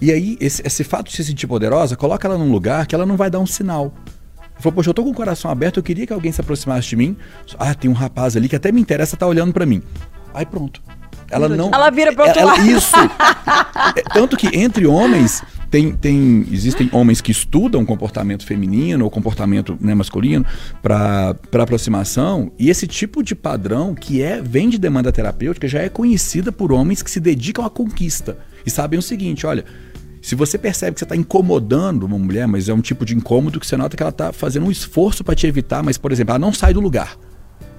[0.01, 3.06] E aí, esse, esse fato de se sentir poderosa, coloca ela num lugar que ela
[3.06, 3.93] não vai dar um sinal.
[4.58, 6.95] Falou, poxa, eu tô com o coração aberto, eu queria que alguém se aproximasse de
[6.95, 7.17] mim.
[7.60, 9.82] Ah, tem um rapaz ali que até me interessa, tá olhando para mim.
[10.34, 10.82] Aí pronto.
[11.29, 11.69] Ela não.
[11.73, 12.67] Ela vira pro outro ela- lado.
[12.69, 12.95] Isso.
[13.95, 19.77] É, tanto que entre homens tem, tem existem homens que estudam comportamento feminino ou comportamento
[19.81, 20.45] né, masculino
[20.81, 25.89] para aproximação e esse tipo de padrão que é vem de demanda terapêutica já é
[25.89, 29.65] conhecida por homens que se dedicam à conquista e sabem o seguinte, olha,
[30.21, 33.59] se você percebe que você está incomodando uma mulher, mas é um tipo de incômodo
[33.59, 36.31] que você nota que ela está fazendo um esforço para te evitar, mas por exemplo,
[36.31, 37.15] ela não sai do lugar.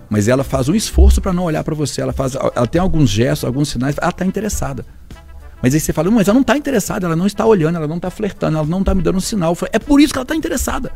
[0.09, 2.01] Mas ela faz um esforço para não olhar para você.
[2.01, 3.97] Ela faz, ela tem alguns gestos, alguns sinais.
[4.01, 4.85] Ela está interessada.
[5.63, 7.97] Mas aí você fala, mas ela não está interessada, ela não está olhando, ela não
[7.97, 9.55] está flertando, ela não está me dando um sinal.
[9.55, 10.93] Falei, é por isso que ela está interessada.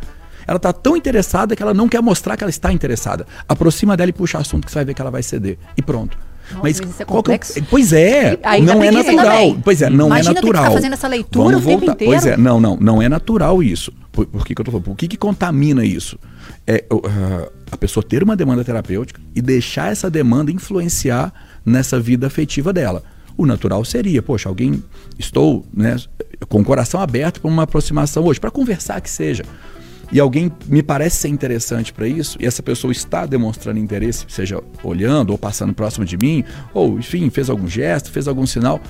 [0.47, 3.27] Ela está tão interessada que ela não quer mostrar que ela está interessada.
[3.49, 5.59] Aproxima dela e puxa assunto que você vai ver que ela vai ceder.
[5.77, 6.17] E pronto.
[6.63, 7.63] Mas isso é é o- complexo.
[7.71, 9.57] pois é, não é natural.
[9.63, 10.63] Pois é, não Imagina é natural.
[10.65, 12.05] ficar fazendo essa leitura Vamos o tempo voltar.
[12.05, 12.41] Pois inteiro.
[12.41, 13.93] é, não, não, não é natural isso.
[14.13, 14.85] Por, por que, que eu tô falando?
[14.85, 16.19] Por que, que contamina isso?
[16.67, 21.33] É o- ah, a pessoa ter uma demanda terapêutica e deixar essa demanda influenciar
[21.65, 23.03] nessa vida afetiva dela.
[23.37, 24.83] O natural seria, poxa, alguém
[25.19, 25.97] estou né,
[26.49, 29.45] com o coração aberto para uma aproximação hoje, para conversar que seja.
[30.13, 34.61] E alguém me parece ser interessante para isso, e essa pessoa está demonstrando interesse, seja
[34.83, 36.45] olhando ou passando próximo de mim,
[36.75, 38.81] ou enfim, fez algum gesto, fez algum sinal.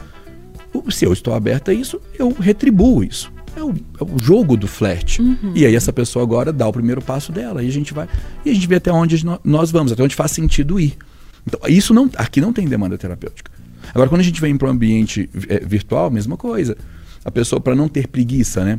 [0.89, 3.31] Se eu estou aberto a isso, eu retribuo isso.
[3.57, 5.21] É o, é o jogo do flerte.
[5.55, 7.63] E aí essa pessoa agora dá o primeiro passo dela.
[7.63, 8.09] E a gente vai.
[8.45, 10.97] E a gente vê até onde nó- nós vamos, até onde faz sentido ir.
[11.45, 12.09] Então, isso não.
[12.17, 13.51] Aqui não tem demanda terapêutica.
[13.93, 16.77] Agora, quando a gente vem para um ambiente eh, virtual, mesma coisa.
[17.25, 18.79] A pessoa, para não ter preguiça, né?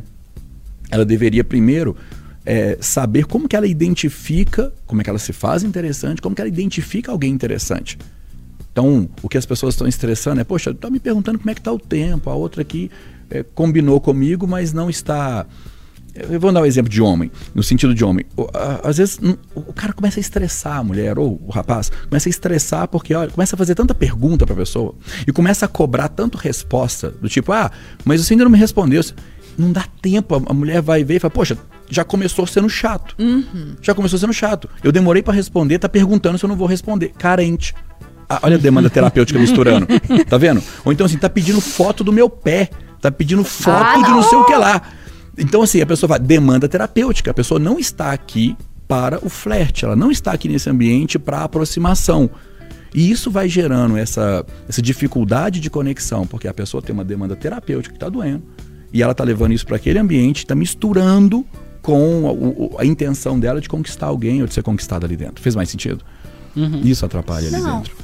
[0.90, 1.94] Ela deveria primeiro
[2.44, 6.40] eh, saber como que ela identifica, como é que ela se faz interessante, como que
[6.40, 7.98] ela identifica alguém interessante.
[8.72, 11.60] Então, o que as pessoas estão estressando é, poxa, tá me perguntando como é que
[11.60, 12.90] tá o tempo, a outra aqui
[13.30, 15.46] eh, combinou comigo, mas não está.
[16.14, 18.26] Eu vou dar um exemplo de homem, no sentido de homem.
[18.82, 19.18] Às vezes
[19.54, 23.30] o cara começa a estressar a mulher, ou o rapaz, começa a estressar porque olha,
[23.30, 24.94] começa a fazer tanta pergunta pra pessoa
[25.26, 27.70] e começa a cobrar tanto resposta, do tipo, ah,
[28.04, 29.02] mas você ainda não me respondeu.
[29.56, 31.56] Não dá tempo, a mulher vai ver e fala, poxa,
[31.92, 33.14] já começou sendo chato.
[33.82, 34.68] Já começou sendo chato.
[34.82, 37.12] Eu demorei pra responder, tá perguntando se eu não vou responder.
[37.18, 37.74] Carente.
[38.28, 39.86] Ah, olha a demanda terapêutica misturando.
[40.26, 40.62] Tá vendo?
[40.84, 42.70] Ou então assim, tá pedindo foto do meu pé.
[43.00, 44.80] Tá pedindo foto de não sei o que lá.
[45.36, 47.30] Então assim, a pessoa fala, demanda terapêutica.
[47.30, 48.56] A pessoa não está aqui
[48.88, 49.84] para o flerte.
[49.84, 52.30] Ela não está aqui nesse ambiente para aproximação.
[52.94, 57.36] E isso vai gerando essa, essa dificuldade de conexão, porque a pessoa tem uma demanda
[57.36, 58.42] terapêutica que está doendo.
[58.92, 61.46] E ela está levando isso para aquele ambiente, está misturando
[61.82, 65.42] com a, o- a intenção dela de conquistar alguém ou de ser conquistada ali dentro.
[65.42, 66.04] Fez mais sentido?
[66.84, 67.78] Isso atrapalha ali Não.
[67.78, 67.96] dentro.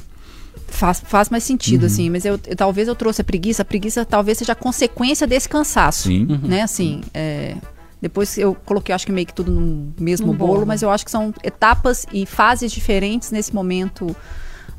[0.67, 3.61] Faz, faz mais sentido, assim, mas eu, eu- talvez eu trouxe a preguiça.
[3.61, 6.03] A preguiça talvez seja a consequência desse cansaço.
[6.09, 6.25] Sim.
[6.43, 7.55] Né, assim, é,
[8.01, 10.65] depois eu coloquei, acho que meio que tudo no mesmo Num bolo, bolo.
[10.65, 14.15] mas eu acho que são etapas e fases diferentes nesse momento,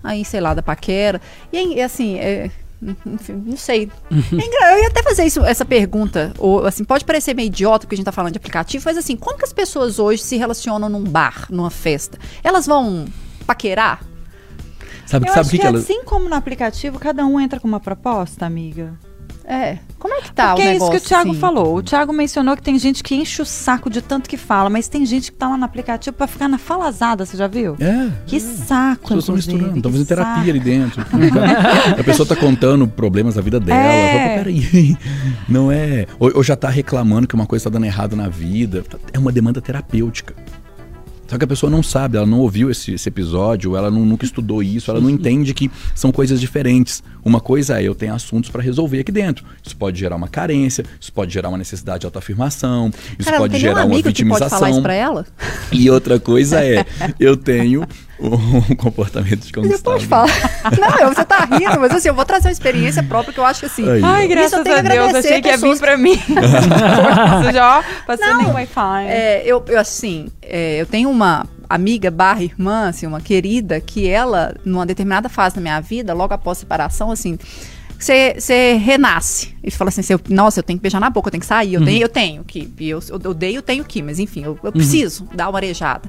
[0.03, 1.21] aí, sei lá, da paquera.
[1.53, 2.51] E assim, é,
[2.83, 3.91] Enfim, não sei.
[4.11, 6.33] É Eu ia até fazer isso, essa pergunta.
[6.39, 9.17] Ou, assim, pode parecer meio idiota porque a gente tá falando de aplicativo, mas assim,
[9.17, 12.19] como que as pessoas hoje se relacionam num bar, numa festa?
[12.43, 13.07] Elas vão
[13.47, 14.03] paquerar?
[15.07, 15.79] Sabe, Eu sabe acho o que, que, que ela.
[15.79, 18.95] assim como no aplicativo, cada um entra com uma proposta, amiga.
[19.53, 19.79] É.
[19.99, 20.95] Como é que tá Porque o é negócio?
[20.95, 21.41] isso que o Thiago assim?
[21.41, 21.77] falou.
[21.77, 24.87] O Thiago mencionou que tem gente que enche o saco de tanto que fala, mas
[24.87, 27.77] tem gente que tá lá no aplicativo pra ficar na falazada, você já viu?
[27.81, 28.11] É.
[28.27, 30.51] Que saco, As pessoas estão misturando, estão fazendo terapia saco.
[30.51, 31.03] ali dentro.
[31.99, 33.81] a pessoa tá contando problemas da vida dela.
[33.83, 34.13] É.
[34.13, 34.97] Fala, "Pô, peraí,
[35.49, 36.07] não é.
[36.21, 38.85] Ou, ou já tá reclamando que uma coisa tá dando errado na vida.
[39.13, 40.33] É uma demanda terapêutica.
[41.31, 44.25] Só que a pessoa não sabe, ela não ouviu esse, esse episódio, ela não- nunca
[44.25, 47.05] estudou isso, ela não entende que são coisas diferentes.
[47.25, 49.45] Uma coisa é eu tenho assuntos para resolver aqui dentro.
[49.65, 53.59] Isso pode gerar uma carência, isso pode gerar uma necessidade de autoafirmação, isso Cara, pode
[53.61, 54.83] gerar uma amigo que pode falar isso vitimização.
[54.83, 55.25] pra ela?
[55.71, 56.85] E outra coisa é,
[57.21, 57.87] eu tenho
[58.71, 59.83] um comportamento de Você conquistado.
[59.83, 60.29] pode falar.
[61.01, 63.61] Não, você tá rindo, mas assim, eu vou trazer uma experiência própria que eu acho
[63.61, 63.89] que assim.
[63.89, 66.21] Aí, Ai, Isso graças eu tenho a Deus, agradecer achei que ia vir pra mim.
[67.53, 69.07] Já, passando em Wi-Fi.
[69.07, 74.09] É, eu, eu, assim, é, eu tenho uma amiga barra irmã, assim, uma querida, que
[74.09, 77.39] ela, numa determinada fase da minha vida, logo após a separação, assim,
[78.05, 79.55] você renasce.
[79.63, 81.75] E fala assim, cê, nossa, eu tenho que beijar na boca, eu tenho que sair,
[81.75, 82.73] eu, tenho, eu tenho que.
[82.81, 86.09] Eu, eu odeio, eu tenho que, mas enfim, eu, eu preciso dar uma arejada.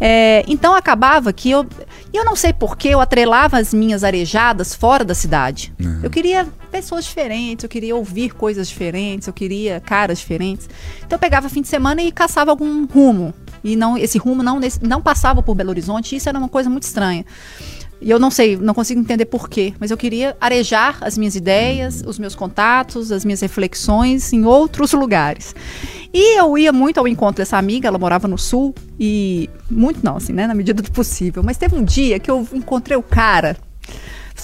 [0.00, 1.64] É, então acabava que eu.
[2.12, 5.72] Eu não sei porquê, eu atrelava as minhas arejadas fora da cidade.
[6.02, 10.68] Eu queria pessoas diferentes, eu queria ouvir coisas diferentes, eu queria caras diferentes.
[10.98, 13.32] Então eu pegava fim de semana e caçava algum rumo.
[13.62, 16.82] E não, esse rumo não, não passava por Belo Horizonte, isso era uma coisa muito
[16.82, 17.24] estranha.
[18.02, 22.02] E eu não sei, não consigo entender porquê, mas eu queria arejar as minhas ideias,
[22.04, 25.54] os meus contatos, as minhas reflexões em outros lugares.
[26.12, 30.16] E eu ia muito ao encontro dessa amiga, ela morava no sul, e muito não,
[30.16, 31.44] assim, né, na medida do possível.
[31.44, 33.56] Mas teve um dia que eu encontrei o cara.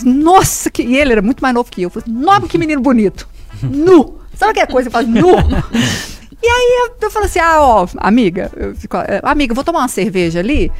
[0.05, 0.83] Nossa, que...
[0.83, 1.91] e ele era muito mais novo que eu.
[1.93, 3.29] Eu Falei, que menino bonito.
[3.61, 4.21] Nu.
[4.35, 5.35] Sabe aquela coisa que faz nu?
[6.41, 9.65] E aí eu, eu falei assim, ah, ó, amiga, eu fico, é, amiga, eu vou
[9.65, 10.71] tomar uma cerveja ali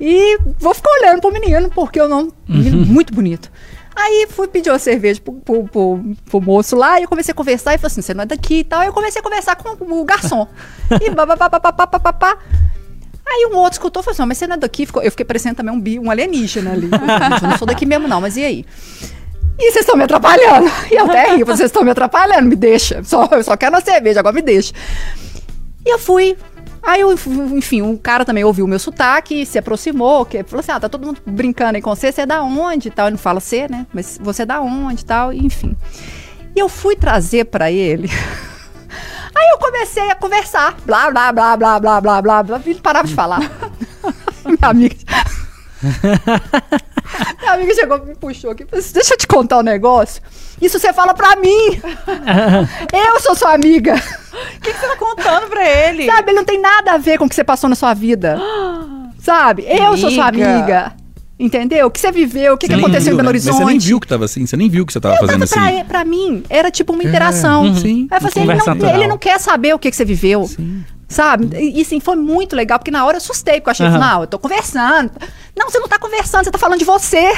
[0.00, 2.32] e vou ficar olhando pro menino, porque eu não.
[2.48, 3.50] Menino muito bonito.
[3.96, 7.34] Aí fui pedir uma cerveja pro, pro, pro- pro moço lá e eu comecei a
[7.34, 8.80] conversar e falei assim, você não é daqui e tal.
[8.80, 9.70] Aí eu comecei a conversar com
[10.00, 10.46] o garçom.
[11.02, 12.38] E babá.
[13.26, 14.86] Aí um outro escutou e falou assim, "Não, mas você não é daqui?
[15.02, 16.88] Eu fiquei parecendo também um, bi, um alienígena ali.
[17.42, 18.64] Eu não sou daqui mesmo não, mas e aí?
[19.58, 20.70] E vocês estão me atrapalhando.
[20.90, 23.02] E eu até ri, vocês estão me atrapalhando, me deixa.
[23.02, 24.72] Só, eu só quero uma cerveja, agora me deixa.
[25.84, 26.36] E eu fui.
[26.82, 30.72] Aí, eu, enfim, o cara também ouviu o meu sotaque, se aproximou, que, falou assim:
[30.72, 33.06] ah, tá todo mundo brincando aí com você, você é da onde e tal.
[33.06, 33.86] Ele não fala você, né?
[33.92, 35.76] Mas você é da onde e tal, enfim.
[36.54, 38.08] E eu fui trazer para ele.
[39.34, 40.76] Aí eu comecei a conversar.
[40.84, 42.60] Blá, blá, blá, blá, blá, blá, blá, blá.
[42.66, 43.40] Ele parava de falar.
[44.44, 44.96] Minha amiga.
[47.38, 48.66] Minha amiga chegou, me puxou aqui.
[48.72, 50.20] Assim, Deixa eu te contar um negócio.
[50.60, 51.80] Isso você fala pra mim.
[52.92, 53.94] eu sou sua amiga.
[53.94, 56.06] O que, que você tá contando pra ele?
[56.06, 58.38] Sabe, ele não tem nada a ver com o que você passou na sua vida.
[59.18, 59.64] Sabe?
[59.68, 60.48] Eu sou sua Amiga.
[60.58, 60.92] amiga.
[61.38, 61.86] Entendeu?
[61.86, 63.28] O que você viveu, o que, que aconteceu em viu, Belo né?
[63.28, 63.52] Horizonte.
[63.52, 65.52] Mas você nem viu que tava assim, você nem viu que você tava fazendo Mas
[65.52, 65.74] assim.
[65.76, 67.62] pra, pra mim, era tipo uma interação.
[67.62, 67.76] Uhum.
[67.76, 68.08] Sim.
[68.10, 70.50] Aí eu falei assim, ele, não, ele não quer saber o que, que você viveu.
[71.08, 71.56] Sabe?
[71.56, 73.98] E, e sim, foi muito legal, porque na hora eu assustei, porque eu achei, Aham.
[73.98, 75.12] não, eu tô conversando.
[75.56, 77.30] Não, você não tá conversando, você tá falando de você.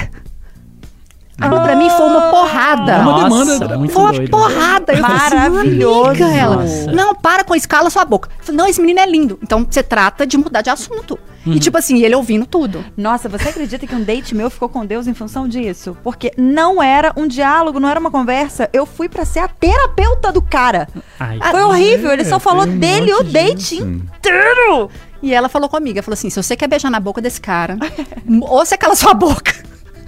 [1.40, 2.92] Aquilo pra mim foi uma porrada.
[2.92, 4.30] É uma Nossa, demanda- muito Foi uma doido.
[4.30, 4.92] porrada.
[4.92, 6.22] Eu assim, Maravilhoso.
[6.24, 6.56] ela.
[6.56, 6.92] Nossa.
[6.92, 8.28] Não, para com isso, cala sua boca.
[8.40, 9.38] Falei, não, esse menino é lindo.
[9.42, 11.18] Então você trata de mudar de assunto.
[11.46, 12.84] E tipo assim, ele ouvindo tudo.
[12.94, 15.96] Nossa, você acredita que um date meu ficou com Deus em função disso?
[16.04, 18.68] Porque não era um diálogo, não era uma conversa.
[18.74, 20.86] Eu fui pra ser a terapeuta do cara.
[21.18, 23.82] Ai, Foi horrível, ele só falou um dele o date disso.
[23.82, 24.90] inteiro.
[25.22, 27.76] E ela falou comigo, ela falou assim, se você quer beijar na boca desse cara,
[28.42, 29.54] ou você cala sua boca.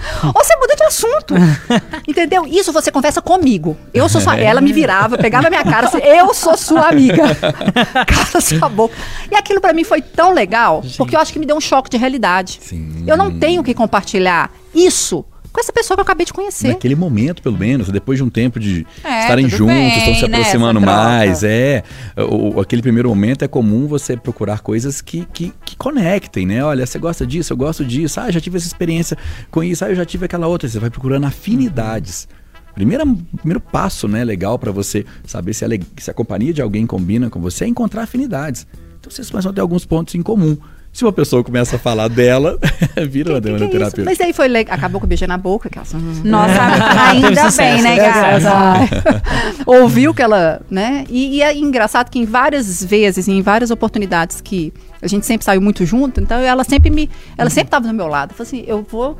[0.24, 1.34] Ou você muda de assunto.
[2.06, 2.46] Entendeu?
[2.46, 3.76] Isso você conversa comigo.
[3.92, 4.36] Eu sou sua.
[4.36, 7.22] Ela me virava, pegava a minha cara assim, eu sou sua amiga.
[8.06, 8.94] Cala sua boca.
[9.30, 11.90] E aquilo pra mim foi tão legal, porque eu acho que me deu um choque
[11.90, 12.58] de realidade.
[12.62, 13.04] Sim.
[13.06, 16.68] Eu não tenho que compartilhar isso com essa pessoa que eu acabei de conhecer.
[16.68, 20.28] Naquele momento, pelo menos, depois de um tempo de É, estarem juntos, bem, estão se
[20.28, 20.96] né, aproximando troca.
[20.96, 21.82] mais, é.
[22.16, 26.64] O, aquele primeiro momento é comum você procurar coisas que, que, que conectem, né?
[26.64, 29.16] Olha, você gosta disso, eu gosto disso, ah, já tive essa experiência
[29.50, 30.68] com isso, ah, eu já tive aquela outra.
[30.68, 32.26] Você vai procurando afinidades.
[32.74, 33.04] Primeiro,
[33.36, 37.28] primeiro passo, né, legal pra você saber se a, se a companhia de alguém combina
[37.28, 38.66] com você é encontrar afinidades.
[38.98, 40.56] Então vocês começam a ter alguns pontos em comum.
[40.92, 42.58] Se uma pessoa começa a falar dela,
[43.08, 44.04] vira uma Que- que demanda que é terapêutica.
[44.04, 44.74] Mas aí foi legal.
[44.76, 45.68] Acabou com o beijo na boca.
[45.68, 45.86] Aquela...
[46.22, 46.62] Nossa,
[47.08, 48.40] ainda bem, sucesso, né, gata?
[48.86, 49.62] sucesso.
[49.66, 51.04] ouviu que ela, né?
[51.08, 54.70] E, e é engraçado que em várias vezes, em várias oportunidades que
[55.00, 58.06] a gente sempre saiu muito junto, então ela sempre me, ela sempre estava do meu
[58.06, 58.34] lado.
[58.34, 59.18] Falei assim, eu vou,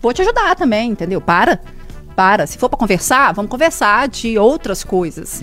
[0.00, 1.20] vou te ajudar também, entendeu?
[1.20, 1.60] Para.
[2.18, 2.48] Para.
[2.48, 5.40] Se for pra conversar, vamos conversar de outras coisas.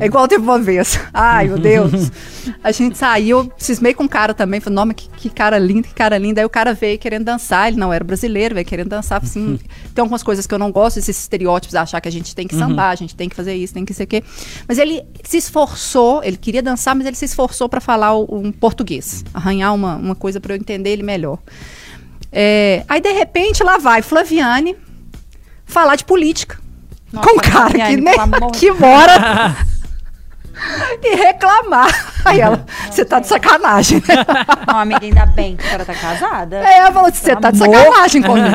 [0.00, 0.98] É igual teve uma vez.
[1.12, 2.10] Ai, meu Deus.
[2.62, 4.58] A gente saiu, cismei com um cara também.
[4.58, 6.40] Falei, mas que, que cara lindo, que cara lindo.
[6.40, 7.68] Aí o cara veio querendo dançar.
[7.68, 9.20] Ele não era brasileiro, veio querendo dançar.
[9.20, 9.58] Falei Assim,
[9.94, 12.46] tem algumas coisas que eu não gosto, esses estereótipos, de achar que a gente tem
[12.48, 14.24] que sambar, a gente tem que fazer isso, tem que ser o quê.
[14.66, 19.22] Mas ele se esforçou, ele queria dançar, mas ele se esforçou para falar um português.
[19.34, 21.38] Arranhar uma, uma coisa para eu entender ele melhor.
[22.32, 24.74] É, aí, de repente, lá vai Flaviane
[25.74, 26.58] falar de política.
[27.12, 29.56] Nossa, com um cara que, nem aqui mora.
[31.02, 31.88] e reclamar.
[32.24, 34.24] Aí ela, você tá de sacanagem, né?
[34.66, 36.60] Não, amiga, ainda bem que a senhora tá casada.
[36.60, 38.46] Aí ela falou assim, você tá de sacanagem comigo.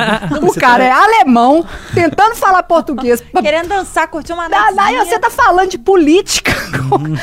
[0.42, 3.22] O cara é alemão, tentando falar português.
[3.40, 5.04] Querendo dançar, curtir uma Daí dancinha.
[5.04, 6.52] você tá falando de política.
[6.92, 7.20] Onde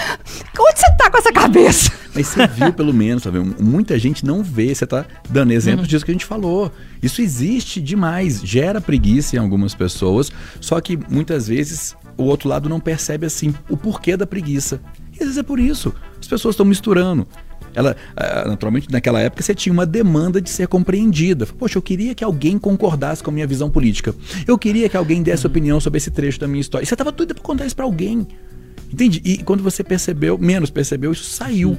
[0.79, 1.91] você tá com essa cabeça?
[2.13, 3.39] Mas você viu pelo menos, sabe?
[3.59, 5.87] Muita gente não vê, você tá dando exemplo Uhum.
[5.87, 6.71] disso que a gente falou.
[7.03, 12.67] Isso existe demais, gera preguiça em algumas pessoas, só que muitas vezes o outro lado
[12.67, 14.81] não percebe assim o porquê da preguiça.
[15.13, 15.93] E às vezes é por isso.
[16.19, 17.27] As pessoas estão misturando.
[17.73, 21.45] Ela, ah, naturalmente, naquela época você tinha uma demanda de ser compreendida.
[21.45, 24.15] Poxa, eu queria que alguém concordasse com a minha visão política.
[24.47, 26.83] Eu queria que alguém desse opinião sobre esse trecho da minha história.
[26.83, 28.27] E você estava doida para contar isso para alguém.
[28.91, 29.21] Entende?
[29.23, 31.77] E quando você percebeu, menos percebeu, isso saiu.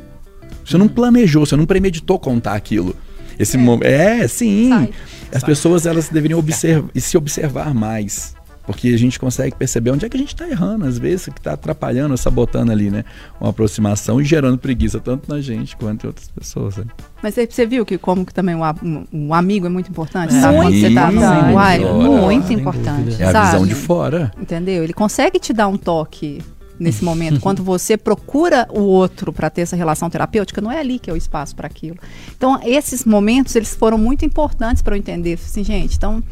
[0.65, 2.95] Você não planejou, você não premeditou contar aquilo.
[3.39, 3.87] Esse momento.
[3.87, 4.69] É, sim.
[4.69, 4.91] Sai.
[5.33, 8.35] As pessoas elas deveriam observar e se observar mais.
[8.69, 11.41] Porque a gente consegue perceber onde é que a gente está errando, às vezes, que
[11.41, 13.03] está atrapalhando, sabotando ali, né?
[13.41, 16.77] Uma aproximação e gerando preguiça, tanto na gente quanto em outras pessoas.
[16.77, 16.85] Né?
[17.23, 20.35] Mas você- viu que como que também o, um- um amigo é muito importante?
[20.37, 20.41] É.
[20.43, 20.57] Sabe?
[20.59, 23.23] Tá Muito, assim, uai, muito importante.
[23.23, 23.47] É a Sabe?
[23.53, 24.31] visão de fora.
[24.39, 24.85] Entendeu?
[24.85, 26.43] Ele consegue te dar um toque
[26.79, 27.41] nesse momento.
[27.41, 31.13] Quando você procura o outro para ter essa relação terapêutica, não é ali que é
[31.13, 31.97] o espaço para aquilo.
[32.37, 35.33] Então, esses momentos, eles foram muito importantes para eu entender.
[35.43, 36.23] Assim, gente, então,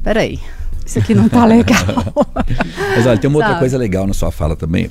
[0.00, 0.38] peraí.
[0.92, 1.74] Isso aqui não tá legal.
[2.94, 3.60] Mas olha, tem uma outra Sabe?
[3.60, 4.90] coisa legal na sua fala também,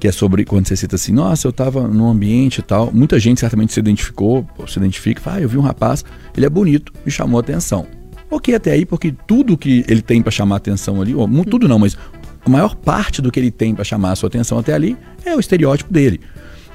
[0.00, 2.90] que é sobre quando você cita assim, nossa, eu tava num ambiente e tal.
[2.92, 6.04] Muita gente certamente se identificou, ou se identifica, fala, ah, eu vi um rapaz,
[6.36, 7.86] ele é bonito, me chamou a atenção.
[8.28, 11.68] Ok, até aí, porque tudo que ele tem pra chamar a atenção ali, ou tudo
[11.68, 11.96] não, mas
[12.44, 15.36] a maior parte do que ele tem pra chamar a sua atenção até ali é
[15.36, 16.20] o estereótipo dele.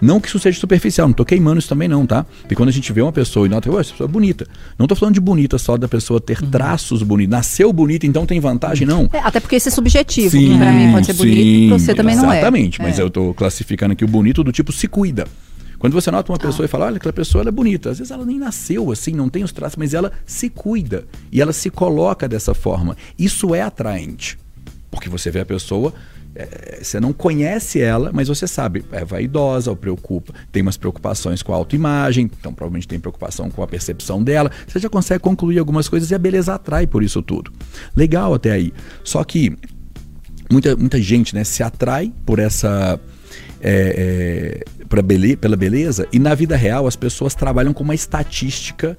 [0.04, 2.26] Não que isso seja superficial, não tô queimando isso também não, tá?
[2.42, 4.46] Porque quando a gente vê uma pessoa e nota, "Ué, essa pessoa é bonita.
[4.78, 7.32] Não tô falando de bonita só da pessoa ter traços bonitos.
[7.32, 9.10] Nasceu bonita, então tem vantagem, não.
[9.14, 10.32] É, até porque isso é subjetivo.
[10.32, 12.38] Sim, para mim pode ser bonito, sim, pra você também não é.
[12.38, 13.02] Exatamente, mas É.
[13.02, 15.26] eu tô classificando aqui o bonito do tipo se cuida.
[15.80, 17.90] Quando você nota uma pessoa e fala, olha, aquela pessoa ela é bonita.
[17.90, 21.06] Às vezes ela nem nasceu assim, não tem os traços, mas ela se cuida.
[21.32, 22.96] E ela se coloca dessa forma.
[23.20, 24.38] Isso é atraente.
[24.90, 25.94] Porque você vê a pessoa,
[26.36, 30.34] é, você não conhece ela, mas você sabe, é vaidosa ou preocupa.
[30.52, 34.52] Tem umas preocupações com a autoimagem, então provavelmente tem preocupação com a percepção dela.
[34.68, 37.52] Você já consegue concluir algumas coisas e a beleza atrai por isso tudo.
[37.96, 38.74] Legal até aí.
[39.04, 39.56] Só que
[40.52, 43.00] muita, muita gente né, se atrai por essa.
[43.66, 44.62] É,
[44.92, 48.98] é, bele- pela beleza, e na vida real as pessoas trabalham com uma estatística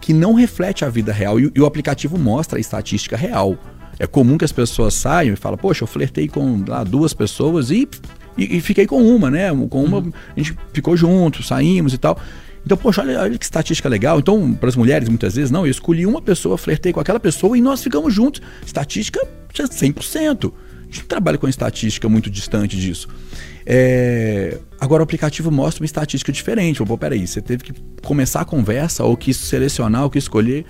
[0.00, 1.40] que não reflete a vida real.
[1.40, 3.58] E, e o aplicativo mostra a estatística real.
[3.98, 7.70] É comum que as pessoas saiam e falam, poxa, eu flertei com lá, duas pessoas
[7.70, 7.88] e,
[8.36, 9.48] e, e fiquei com uma, né?
[9.68, 12.18] Com uma, a gente ficou junto, saímos e tal.
[12.64, 14.18] Então, poxa, olha, olha que estatística legal.
[14.18, 17.56] Então, para as mulheres, muitas vezes, não, eu escolhi uma pessoa, flertei com aquela pessoa
[17.56, 18.42] e nós ficamos juntos.
[18.64, 19.20] Estatística
[19.54, 20.52] 100%.
[20.52, 23.08] A gente não trabalha com estatística muito distante disso.
[23.64, 26.84] É, Agora, o aplicativo mostra uma estatística diferente.
[26.84, 27.72] Pô, peraí, você teve que
[28.02, 30.66] começar a conversa ou quis selecionar ou quis escolher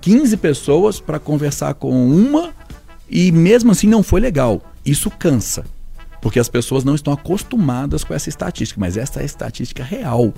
[0.00, 2.52] 15 pessoas para conversar com uma
[3.08, 4.62] e mesmo assim não foi legal.
[4.84, 5.64] Isso cansa.
[6.20, 10.32] Porque as pessoas não estão acostumadas com essa estatística, mas essa é a estatística real.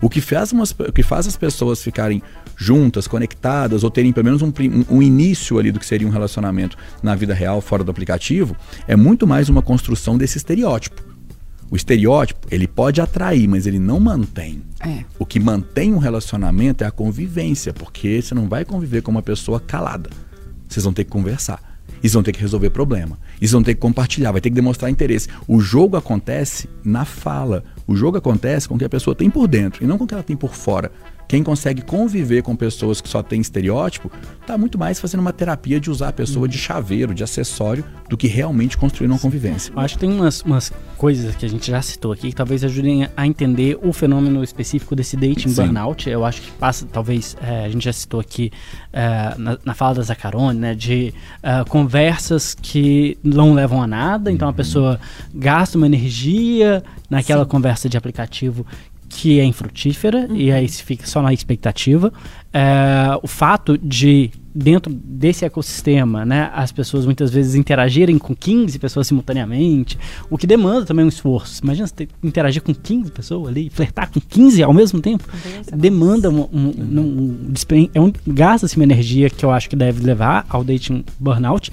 [0.00, 2.22] O que faz, umas- o que faz as pessoas ficarem
[2.56, 4.52] juntas, conectadas, ou terem pelo menos um,
[4.88, 8.56] um início ali do que seria um relacionamento na vida real, fora do aplicativo,
[8.86, 11.02] é muito mais uma construção desse estereótipo.
[11.70, 14.62] O estereótipo, ele pode atrair, mas ele não mantém.
[14.80, 15.04] É.
[15.18, 19.22] O que mantém um relacionamento é a convivência, porque você não vai conviver com uma
[19.22, 20.10] pessoa calada.
[20.68, 21.71] Vocês vão ter que conversar.
[22.02, 23.16] E vocês vão ter que resolver problema.
[23.36, 25.28] E vocês vão ter que compartilhar, vai ter que demonstrar interesse.
[25.46, 27.62] O jogo acontece na fala.
[27.86, 30.06] O jogo acontece com o que a pessoa tem por dentro e não com o
[30.06, 30.90] que ela tem por fora.
[31.28, 34.10] Quem consegue conviver com pessoas que só têm estereótipo,
[34.40, 38.16] está muito mais fazendo uma terapia de usar a pessoa de chaveiro, de acessório, do
[38.16, 39.72] que realmente construir uma convivência.
[39.74, 42.62] Eu acho que tem umas, umas coisas que a gente já citou aqui que talvez
[42.62, 45.62] ajudem a entender o fenômeno específico desse dating Sim.
[45.62, 46.08] burnout.
[46.08, 48.52] Eu acho que passa, talvez, é, a gente já citou aqui
[48.92, 54.30] é, na, na fala da Zacarone, né, de é, conversas que não levam a nada.
[54.30, 55.00] Então a pessoa
[55.34, 58.66] gasta uma energia naquela conversa de aplicativo
[59.12, 62.12] que é infrutífera e aí se fica só na expectativa.
[62.52, 68.78] É, o fato de dentro desse ecossistema, né, as pessoas muitas vezes interagirem com 15
[68.78, 69.98] pessoas simultaneamente,
[70.28, 71.62] o que demanda também um esforço.
[71.62, 75.24] Imagina você ter interagir com 15 pessoas ali, flertar com 15 ao mesmo tempo,
[75.74, 80.04] demanda um, um, um, um, é um gasta-se uma energia que eu acho que deve
[80.04, 81.70] levar ao dating burnout.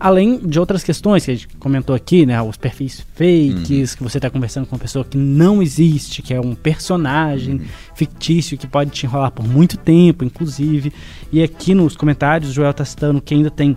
[0.00, 2.40] Além de outras questões que a gente comentou aqui, né?
[2.40, 3.98] Os perfis fakes, uhum.
[3.98, 7.64] que você está conversando com uma pessoa que não existe, que é um personagem uhum.
[7.94, 10.90] fictício que pode te enrolar por muito tempo, inclusive.
[11.30, 13.76] E aqui nos comentários, o Joel tá citando que ainda tem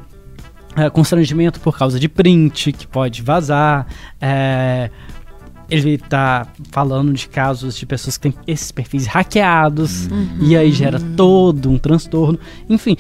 [0.77, 3.85] é, constrangimento por causa de print, que pode vazar.
[4.21, 4.89] É,
[5.69, 10.37] ele tá falando de casos de pessoas que têm esses perfis hackeados, uhum.
[10.41, 12.39] e aí gera todo um transtorno.
[12.69, 12.95] Enfim,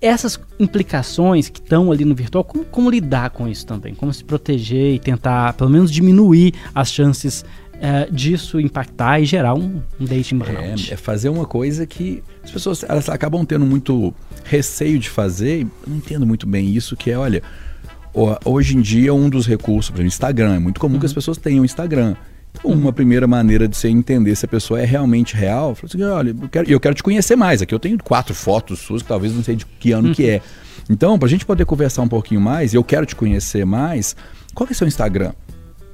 [0.00, 3.94] essas implicações que estão ali no virtual, como, como, lidar com isso também?
[3.94, 7.44] Como se proteger e tentar, pelo menos, diminuir as chances
[7.80, 10.90] é, disso impactar e gerar um, um dating burnout?
[10.90, 15.66] É, é, fazer uma coisa que as pessoas elas acabam tendo muito receio de fazer,
[15.86, 17.42] não entendo muito bem isso, que é, olha,
[18.44, 21.00] hoje em dia um dos recursos, por exemplo, Instagram, é muito comum uhum.
[21.00, 21.16] que as uhum.
[21.16, 22.16] pessoas tenham Instagram.
[22.62, 26.36] Uma primeira maneira de você entender se a pessoa é realmente real, fala assim, olha,
[26.42, 27.62] eu quero, eu quero te conhecer mais.
[27.62, 30.42] Aqui eu tenho quatro fotos suas, que talvez não sei de que ano que é.
[30.90, 34.16] Então, para a gente poder conversar um pouquinho mais, eu quero te conhecer mais,
[34.54, 35.32] qual é o seu Instagram?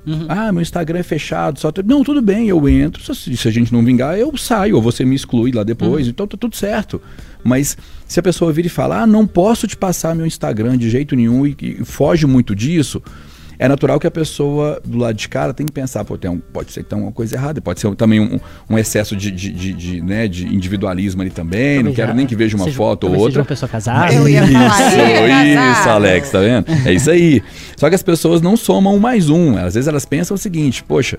[0.07, 0.27] Uhum.
[0.29, 1.73] Ah, meu Instagram é fechado, só.
[1.85, 3.03] Não, tudo bem, eu entro.
[3.15, 6.11] Se, se, a gente não vingar, eu saio, ou você me exclui lá depois, uhum.
[6.11, 7.03] então tá tudo certo.
[7.43, 7.77] Mas
[8.07, 11.17] se a pessoa vir e falar, ah, não posso te passar meu Instagram de jeito
[11.17, 13.03] nenhum e, e foge muito disso,
[13.59, 16.39] é natural que a pessoa do lado de cara tem que pensar, pô, tem um,
[16.39, 18.39] pode ser que tenha uma coisa errada, pode ser também um,
[18.69, 22.37] um excesso de, de, de, de, né, de individualismo ali também, não quero nem que
[22.37, 23.27] veja uma seja, foto ou outra.
[23.27, 24.13] Seja uma pessoa casada.
[24.13, 26.67] Eu ia falar isso, isso, Alex, tá vendo?
[26.85, 27.43] É isso aí.
[27.77, 29.57] Só que as pessoas não somam um mais um.
[29.57, 31.19] Às vezes elas pensam o seguinte, poxa,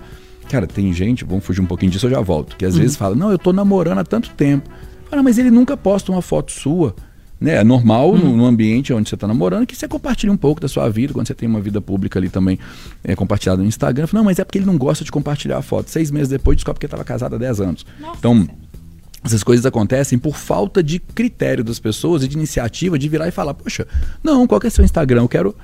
[0.50, 2.82] cara, tem gente, vamos fugir um pouquinho disso, eu já volto, que às uhum.
[2.82, 4.70] vezes fala, não, eu tô namorando há tanto tempo.
[5.10, 6.94] Fala, mas ele nunca posta uma foto sua.
[7.40, 7.56] Né?
[7.56, 8.18] É normal hum.
[8.18, 11.14] no, no, ambiente onde você está namorando que você compartilhe um pouco da sua vida,
[11.14, 12.58] quando você tem uma vida pública ali também
[13.04, 14.08] é, compartilhada no Instagram.
[14.12, 15.90] Não, mas é porque ele não gosta de compartilhar a foto.
[15.90, 17.86] Seis meses depois descobre que estava casado há 10 anos.
[18.00, 18.18] Nossa.
[18.18, 18.48] Então,
[19.24, 23.32] essas coisas acontecem por falta de critério das pessoas e de iniciativa de virar e
[23.32, 23.86] falar: Poxa,
[24.24, 25.24] não, qual que é seu Instagram?
[25.24, 25.56] Eu quero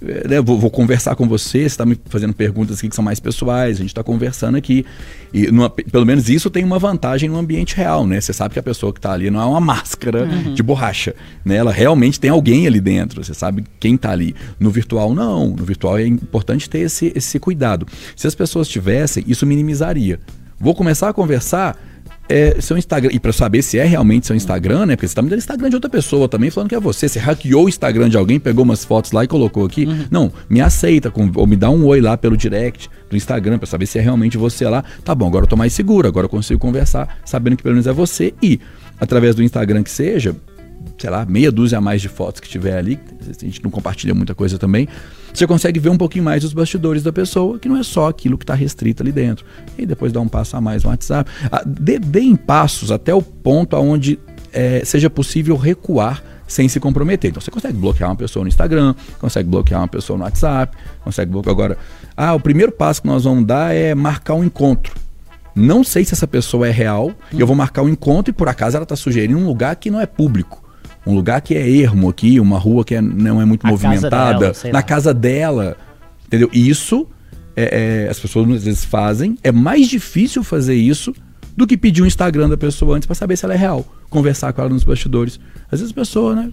[0.00, 3.18] né, vou, vou, conversar com você, você está me fazendo perguntas aqui que são mais
[3.18, 4.86] pessoais, a gente está conversando aqui.
[5.32, 8.20] E numa, pelo menos isso tem uma vantagem no ambiente real, né?
[8.20, 10.54] Você sabe que a pessoa que está ali não é uma máscara uhum.
[10.54, 11.56] de borracha, né?
[11.56, 14.34] Ela realmente tem alguém ali dentro, você sabe quem está ali.
[14.58, 15.48] No virtual, não.
[15.48, 17.86] No virtual é importante ter esse, esse cuidado.
[18.14, 20.20] Se as pessoas tivessem, isso minimizaria.
[20.60, 21.76] Vou começar a conversar,
[22.28, 23.10] é, seu Instagram.
[23.12, 24.96] E para saber se é realmente seu Instagram, né?
[24.96, 27.08] Porque você tá me dando Instagram de outra pessoa também, falando que é você.
[27.08, 29.86] Você hackeou o Instagram de alguém, pegou umas fotos lá e colocou aqui.
[29.86, 30.06] Uhum.
[30.10, 33.66] Não, me aceita, com, ou me dá um oi lá pelo direct do Instagram para
[33.66, 34.84] saber se é realmente você lá.
[35.04, 37.86] Tá bom, agora eu tô mais seguro, agora eu consigo conversar sabendo que pelo menos
[37.86, 38.34] é você.
[38.42, 38.60] E,
[39.00, 40.36] através do Instagram que seja,
[40.98, 44.14] sei lá, meia dúzia a mais de fotos que tiver ali, a gente não compartilha
[44.14, 44.88] muita coisa também
[45.32, 48.36] você consegue ver um pouquinho mais os bastidores da pessoa, que não é só aquilo
[48.36, 49.44] que está restrito ali dentro.
[49.76, 51.30] E depois dá um passo a mais no WhatsApp.
[51.50, 54.18] Ah, dê, dê em passos até o ponto onde
[54.52, 57.30] é, seja possível recuar sem se comprometer.
[57.30, 61.30] Então você consegue bloquear uma pessoa no Instagram, consegue bloquear uma pessoa no WhatsApp, consegue
[61.30, 61.78] bloquear agora.
[62.16, 64.94] Ah, o primeiro passo que nós vamos dar é marcar um encontro.
[65.54, 67.12] Não sei se essa pessoa é real, hum.
[67.38, 70.00] eu vou marcar um encontro e por acaso ela está sugerindo um lugar que não
[70.00, 70.67] é público
[71.08, 74.48] um lugar que é ermo aqui, uma rua que é, não é muito a movimentada,
[74.48, 75.76] casa dela, na casa dela,
[76.26, 76.50] entendeu?
[76.52, 77.06] Isso
[77.56, 81.14] é, é, as pessoas às vezes fazem, é mais difícil fazer isso
[81.56, 83.86] do que pedir o um Instagram da pessoa antes para saber se ela é real,
[84.10, 85.40] conversar com ela nos bastidores.
[85.72, 86.52] Às vezes a pessoa, né,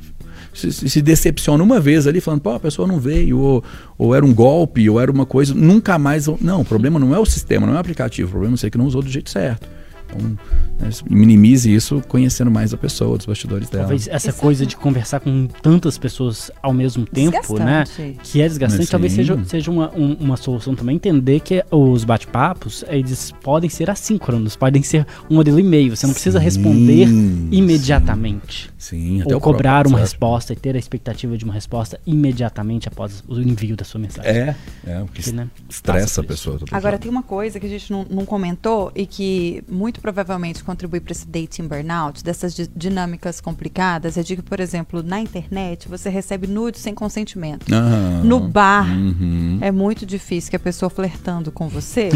[0.53, 3.63] se, se, decepciona uma vez ali, falando, pô, a pessoa não veio, ou,
[3.97, 6.27] ou era um golpe, ou era uma coisa, nunca mais.
[6.39, 8.77] Não, o problema não é o sistema, não é o aplicativo, o problema é que
[8.77, 9.67] não usou do jeito certo.
[10.05, 10.37] Então,
[10.79, 13.83] né, minimize isso conhecendo mais a pessoa, os bastidores dela.
[13.83, 14.41] Talvez essa Exato.
[14.41, 17.83] coisa de conversar com tantas pessoas ao mesmo tempo, né?
[18.23, 22.83] Que é desgastante, talvez seja, seja uma, um, uma solução também entender que os bate-papos,
[22.87, 25.95] eles podem ser assíncronos, podem ser um modelo e-mail.
[25.95, 27.07] Você não precisa sim, responder
[27.51, 28.69] imediatamente.
[28.77, 33.23] Sim, até Ou cobrar uma resposta e ter a expectativa de uma resposta imediatamente após
[33.27, 34.31] o envio da sua mensagem.
[34.31, 36.59] É, é o que né, estressa a pessoa.
[36.71, 40.99] Agora, tem uma coisa que a gente não, não comentou e que muito provavelmente contribui
[40.99, 46.09] para esse dating burnout, dessas dinâmicas complicadas, é de que, por exemplo, na internet você
[46.09, 47.65] recebe nudes sem consentimento.
[47.73, 49.59] Ah, no bar, uhum.
[49.61, 52.09] é muito difícil que a pessoa flertando com você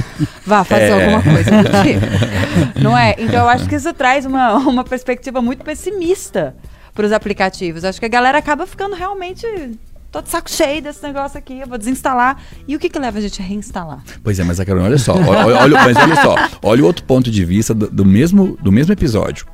[0.45, 1.03] vá fazer é.
[1.03, 2.81] alguma coisa do tipo.
[2.81, 3.15] não é?
[3.17, 6.55] Então eu acho que isso traz uma, uma perspectiva muito pessimista
[6.93, 7.85] para os aplicativos.
[7.85, 9.45] Acho que a galera acaba ficando realmente
[10.11, 12.37] tô de saco cheio desse negócio aqui, eu vou desinstalar.
[12.67, 14.03] E o que, que leva a gente a reinstalar?
[14.23, 17.29] Pois é, mas Carolina, olha só, olha, olha, mas olha só, olha o outro ponto
[17.29, 19.45] de vista do, do, mesmo, do mesmo episódio.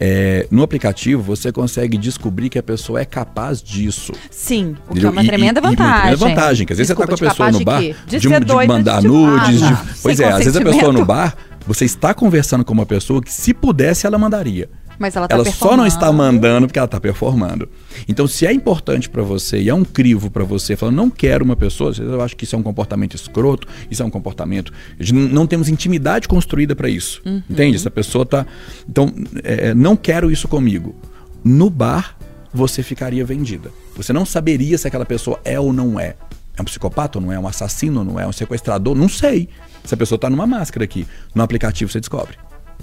[0.00, 4.12] É, no aplicativo, você consegue descobrir que a pessoa é capaz disso.
[4.30, 6.00] Sim, o que é uma E- tremenda e- e uma vantagem.
[6.00, 7.92] tremenda vantagem, que às vezes Desculpa, você tá com a pessoa no bar, de?
[8.06, 9.62] De de, de mandar nudes.
[9.62, 9.86] Ah, de- tá.
[10.02, 13.32] Pois é, às vezes a pessoa no bar, você está conversando com uma pessoa que
[13.32, 14.70] se pudesse ela mandaria.
[14.98, 17.68] Mas ela tá ela só não está mandando porque ela está performando.
[18.08, 21.44] Então, se é importante para você e é um crivo para você, falando, não quero
[21.44, 24.72] uma pessoa, eu acho que isso é um comportamento escroto, isso é um comportamento.
[25.12, 27.22] Não temos intimidade construída para isso.
[27.24, 27.42] Uhum.
[27.48, 27.76] Entende?
[27.76, 28.46] Essa pessoa tá.
[28.88, 29.12] Então,
[29.44, 30.96] é, não quero isso comigo.
[31.44, 32.16] No bar,
[32.52, 33.70] você ficaria vendida.
[33.96, 36.16] Você não saberia se aquela pessoa é ou não é.
[36.56, 37.38] É um psicopata ou não é?
[37.38, 38.26] Um assassino ou não é?
[38.26, 38.96] Um sequestrador?
[38.96, 39.48] Não sei.
[39.84, 41.06] Se a pessoa está numa máscara aqui.
[41.34, 42.36] No aplicativo você descobre.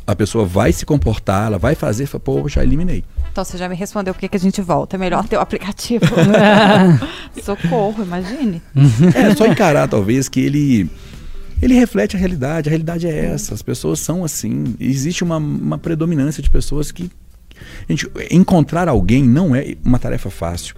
[0.08, 3.04] A pessoa vai se comportar, ela vai fazer, fala, pô, já eliminei.
[3.32, 4.96] Então você já me respondeu por que que a gente volta.
[4.96, 6.06] É melhor ter o aplicativo.
[7.44, 8.62] Socorro, imagine.
[9.14, 10.90] É só encarar, talvez, que ele.
[11.62, 14.76] Ele reflete a realidade, a realidade é essa, as pessoas são assim.
[14.80, 17.10] Existe uma, uma predominância de pessoas que.
[17.90, 20.76] Gente, encontrar alguém não é uma tarefa fácil.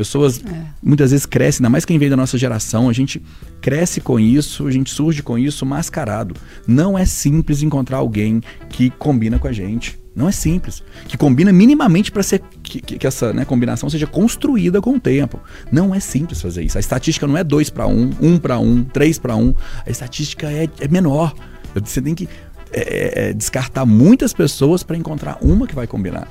[0.00, 0.40] As pessoas
[0.82, 3.22] muitas vezes crescem, ainda mais quem vem da nossa geração, a gente
[3.60, 6.34] cresce com isso, a gente surge com isso mascarado.
[6.66, 8.40] Não é simples encontrar alguém
[8.70, 9.98] que combina com a gente.
[10.16, 10.82] Não é simples.
[11.06, 15.00] Que combina minimamente para ser que, que- que essa né, combinação seja construída com o
[15.00, 15.38] tempo.
[15.70, 16.76] Não é simples fazer isso.
[16.78, 19.54] A estatística não é 2 para 1, 1 para 1, 3 para 1.
[19.86, 21.34] A estatística é, é menor.
[21.74, 22.28] Você tem que
[22.72, 26.26] é, é, é, descartar muitas pessoas para encontrar uma que vai combinar.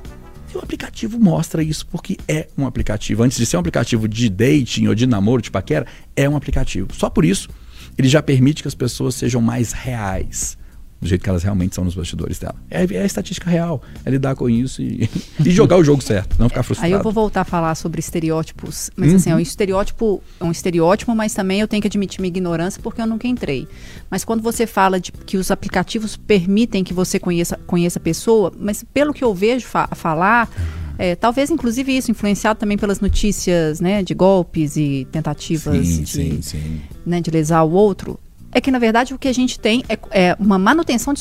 [0.52, 3.22] E o aplicativo mostra isso porque é um aplicativo.
[3.22, 5.86] Antes de ser um aplicativo de dating ou de namoro, de paquera,
[6.16, 6.88] é um aplicativo.
[6.92, 7.48] Só por isso,
[7.96, 10.58] ele já permite que as pessoas sejam mais reais.
[11.00, 12.54] Do jeito que elas realmente são nos bastidores dela.
[12.70, 13.82] É, é a estatística real.
[14.04, 15.08] É lidar com isso e,
[15.44, 16.36] e jogar o jogo certo.
[16.38, 16.92] Não ficar frustrado.
[16.92, 20.50] Aí eu vou voltar a falar sobre estereótipos, mas assim, é um estereótipo, é um
[20.50, 23.66] estereótipo, mas também eu tenho que admitir minha ignorância porque eu nunca entrei.
[24.10, 28.52] Mas quando você fala de que os aplicativos permitem que você conheça, conheça a pessoa,
[28.58, 30.50] mas pelo que eu vejo fa falar,
[30.98, 36.10] é, talvez inclusive isso influenciado também pelas notícias, né, de golpes e tentativas Sim, de,
[36.10, 36.80] sim, sim.
[37.06, 38.20] né, de lesar o outro,
[38.52, 41.20] é que na verdade o que a gente tem é, é uma manutenção de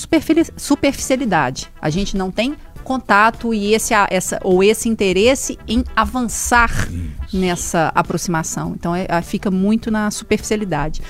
[0.57, 1.69] superficialidade.
[1.81, 6.89] A gente não tem contato e esse essa ou esse interesse em avançar
[7.31, 8.73] nessa aproximação.
[8.75, 11.01] Então é- fica muito na superficialidade.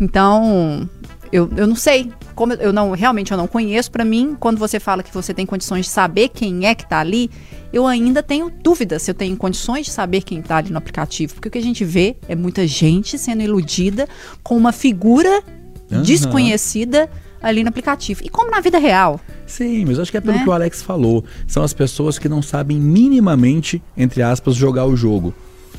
[0.00, 0.88] Então
[1.32, 3.90] eu, eu não sei como eu- não realmente eu não conheço.
[3.90, 7.00] Para mim, quando você fala que você tem condições de saber quem é que está
[7.00, 7.28] ali,
[7.72, 11.34] eu ainda tenho dúvida se eu tenho condições de saber quem está ali no aplicativo,
[11.34, 14.08] porque o que a gente vê é muita gente sendo iludida
[14.40, 15.42] com uma figura
[15.90, 16.02] Aham.
[16.02, 17.10] desconhecida
[17.42, 18.20] ali no aplicativo.
[18.24, 19.20] E como na vida real.
[19.44, 20.44] Sim, mas acho que é pelo Né?
[20.44, 21.24] que o Alex falou.
[21.46, 25.34] São as pessoas que não sabem minimamente, entre aspas, jogar o jogo.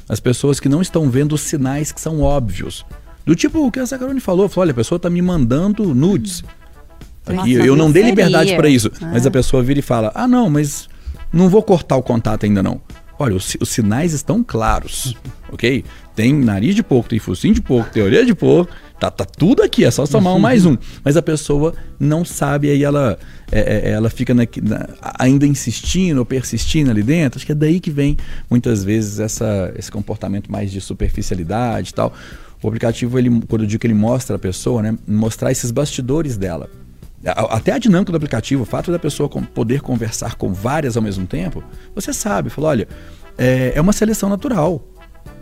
[0.10, 2.86] As pessoas que não estão vendo os sinais que são óbvios.
[3.30, 6.44] Do tipo o que a Zacarone falou, falou, olha, a pessoa tá me mandando nudes.
[7.28, 8.10] Nossa, Aqui, eu não dei seria.
[8.10, 8.90] liberdade para isso.
[9.00, 10.90] Mas a pessoa vira e fala: "Ah, não, mas
[11.32, 12.82] não vou cortar o contato ainda não".
[13.20, 15.16] Olha, os, os sinais estão claros,
[15.54, 15.86] ok?
[16.16, 19.62] Tem nariz de porco, tem focinho de porco, tem orelha de porco, tá, tá tudo
[19.62, 20.76] aqui, é só somar um mais um.
[21.04, 23.20] Mas a pessoa não sabe, aí ela,
[23.52, 24.88] é, é, ela fica na- na-
[25.20, 27.38] ainda insistindo ou persistindo ali dentro.
[27.38, 28.18] Acho que é daí que vem,
[28.50, 32.12] muitas vezes, essa, esse comportamento mais de superficialidade e tal.
[32.62, 34.98] O aplicativo, ele, quando eu digo que ele mostra a pessoa, né?
[35.08, 36.70] Mostrar esses bastidores dela.
[37.26, 41.28] Até a dinâmica do aplicativo, o fato da pessoa poder conversar com várias ao mesmo
[41.28, 41.62] tempo,
[41.94, 42.88] você sabe, fala, olha,
[43.38, 44.82] é, é uma seleção natural.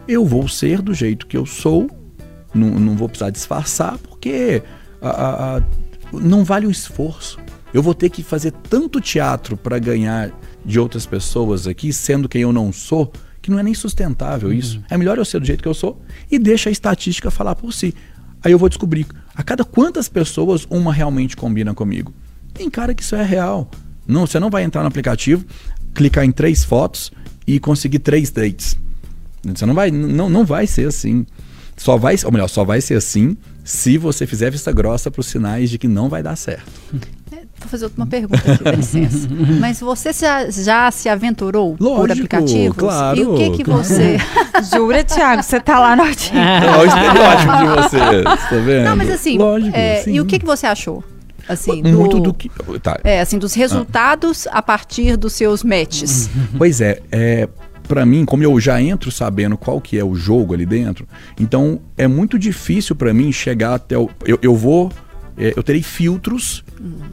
[0.07, 1.87] Eu vou ser do jeito que eu sou,
[2.53, 4.63] não, não vou precisar disfarçar, porque
[5.01, 5.61] a- a- a-
[6.13, 7.37] não vale o esforço.
[7.73, 10.31] Eu vou ter que fazer tanto teatro para ganhar
[10.65, 13.11] de outras pessoas aqui, sendo quem eu não sou,
[13.47, 14.83] que não é nem sustentável isso.
[14.89, 17.71] É melhor eu ser do jeito que eu sou e deixa a estatística falar por
[17.71, 17.95] si.
[18.43, 22.13] Aí eu vou descobrir a cada quantas pessoas uma realmente combina comigo.
[22.53, 23.71] Tem cara que isso é real.
[24.05, 25.45] Não, você não vai entrar no aplicativo,
[25.93, 27.09] clicar em três fotos
[27.47, 28.77] e conseguir três dates.
[29.45, 31.25] Você não vai, não, não vai ser assim.
[31.77, 35.27] Só vai, ou melhor, só vai ser assim se você fizer vista grossa para os
[35.27, 36.69] sinais de que não vai dar certo.
[37.59, 39.27] Vou fazer uma pergunta aqui, dá licença.
[39.59, 42.77] Mas você já, já se aventurou por Lógico, aplicativos?
[42.77, 43.83] claro, E o que que claro.
[43.83, 44.17] você...
[44.73, 45.43] Jura, Thiago?
[45.43, 46.37] Você tá lá no artigo.
[46.37, 48.83] Olha o estereótipo de você, tá vendo?
[48.85, 51.03] Não, mas assim, Lógico, é, e o que que você achou?
[51.49, 52.51] Assim, Muito do que.
[52.81, 52.99] Tá.
[53.03, 56.29] É, assim, dos resultados a partir dos seus matches.
[56.57, 57.47] Pois é, é
[57.87, 61.07] para mim, como eu já entro sabendo qual que é o jogo ali dentro,
[61.39, 64.09] então é muito difícil para mim chegar até o.
[64.25, 64.91] Eu, eu vou
[65.37, 66.63] é, eu terei filtros.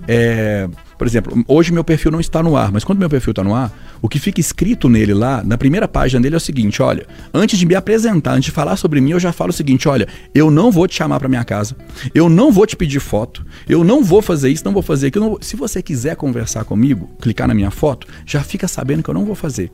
[0.08, 3.42] é, por exemplo, hoje meu perfil não está no ar, mas quando meu perfil está
[3.42, 6.80] no ar, o que fica escrito nele lá, na primeira página dele é o seguinte:
[6.82, 9.88] olha, antes de me apresentar, antes de falar sobre mim, eu já falo o seguinte:
[9.88, 11.76] olha, eu não vou te chamar para minha casa,
[12.14, 15.30] eu não vou te pedir foto, eu não vou fazer isso, não vou fazer aquilo.
[15.30, 19.14] vou- Se você quiser conversar comigo, clicar na minha foto, já fica sabendo que eu
[19.14, 19.70] não vou fazer.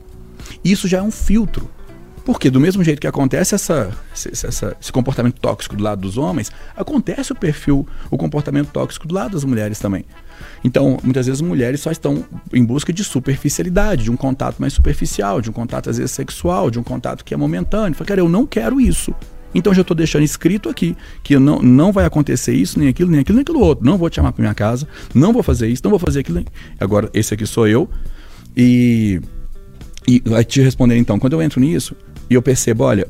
[0.65, 1.69] Isso já é um filtro.
[2.31, 6.17] Porque do mesmo jeito que acontece essa, esse, essa- esse comportamento tóxico do lado dos
[6.17, 10.05] homens, acontece o perfil, o comportamento tóxico do lado das mulheres também.
[10.63, 12.23] Então, muitas vezes mulheres só estão
[12.53, 16.71] em busca de superficialidade, de um contato mais superficial, de um contato às vezes sexual,
[16.71, 17.95] de um contato que é momentâneo.
[17.97, 19.13] Fala, cara, eu não quero isso.
[19.53, 23.19] Então já estou deixando escrito aqui que não, não vai acontecer isso, nem aquilo, nem
[23.19, 23.85] aquilo, nem aquilo outro.
[23.85, 26.45] Não vou te chamar para minha casa, não vou fazer isso, não vou fazer aquilo.
[26.79, 27.89] Agora, esse aqui sou eu.
[28.55, 29.19] E
[30.07, 31.95] e vai te responder então, quando eu entro nisso
[32.31, 33.05] e eu percebo, olha,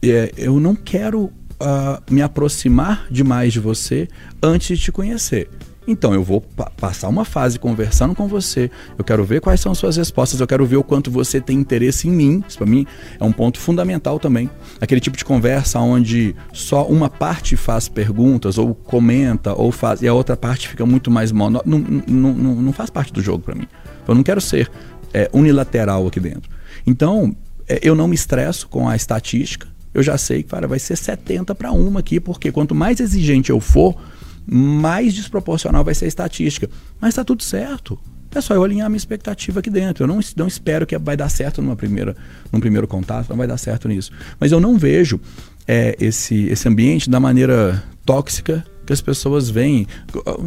[0.00, 4.06] é, eu não quero ah, me aproximar demais de você
[4.40, 5.50] antes de te conhecer.
[5.88, 8.70] Então eu vou pa- passar uma fase conversando com você.
[8.96, 10.38] Eu quero ver quais são as suas respostas.
[10.38, 12.44] Eu quero ver o quanto você tem interesse em mim.
[12.48, 12.86] Isso para mim
[13.18, 14.48] é um ponto fundamental também.
[14.80, 20.06] Aquele tipo de conversa onde só uma parte faz perguntas ou comenta ou faz e
[20.06, 21.60] a outra parte fica muito mais monó.
[21.66, 23.66] Não, não, não, não faz parte do jogo para mim.
[24.06, 24.70] Eu não quero ser
[25.12, 26.48] é, unilateral aqui dentro.
[26.86, 27.34] Então,
[27.82, 29.68] eu não me estresso com a estatística.
[29.92, 33.60] Eu já sei que vai ser 70 para uma aqui, porque quanto mais exigente eu
[33.60, 33.96] for,
[34.46, 36.68] mais desproporcional vai ser a estatística.
[37.00, 37.98] Mas está tudo certo.
[38.32, 40.04] É só eu alinhar a minha expectativa aqui dentro.
[40.04, 42.16] Eu não, não espero que vai dar certo numa primeira,
[42.52, 44.12] num primeiro contato, não vai dar certo nisso.
[44.38, 45.20] Mas eu não vejo
[45.66, 49.86] é, esse, esse ambiente da maneira tóxica que as pessoas veem.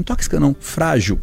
[0.05, 1.19] Tóxica não, frágil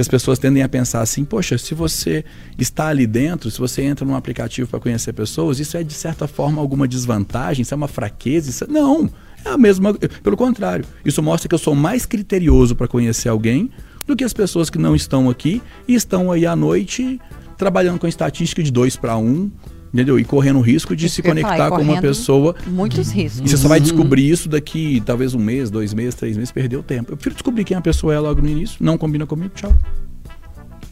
[0.00, 2.24] que as pessoas tendem a pensar assim, poxa, se você
[2.58, 6.26] está ali dentro, se você entra num aplicativo para conhecer pessoas, isso é de certa
[6.26, 8.66] forma alguma desvantagem, isso é uma fraqueza, isso é...
[8.66, 9.10] não,
[9.44, 9.92] é a mesma,
[10.22, 13.70] pelo contrário, isso mostra que eu sou mais criterioso para conhecer alguém
[14.06, 17.20] do que as pessoas que não estão aqui e estão aí à noite
[17.58, 19.50] trabalhando com estatística de 2 para 1, um,
[19.92, 20.18] entendeu?
[20.18, 23.40] E correndo o risco de Isso se conectar falar, com uma pessoa Muitos riscos.
[23.40, 26.82] e você só vai descobrir isso daqui talvez um mês, dois meses, três meses, perdeu
[26.82, 27.12] tempo.
[27.12, 29.72] Eu prefiro descobrir quem a pessoa é logo no início, não combina comigo, tchau.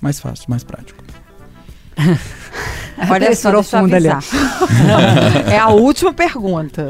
[0.00, 1.02] Mais fácil, mais prático.
[3.10, 4.08] Olha só, deixa eu Profunda ali,
[5.52, 6.88] é a última pergunta.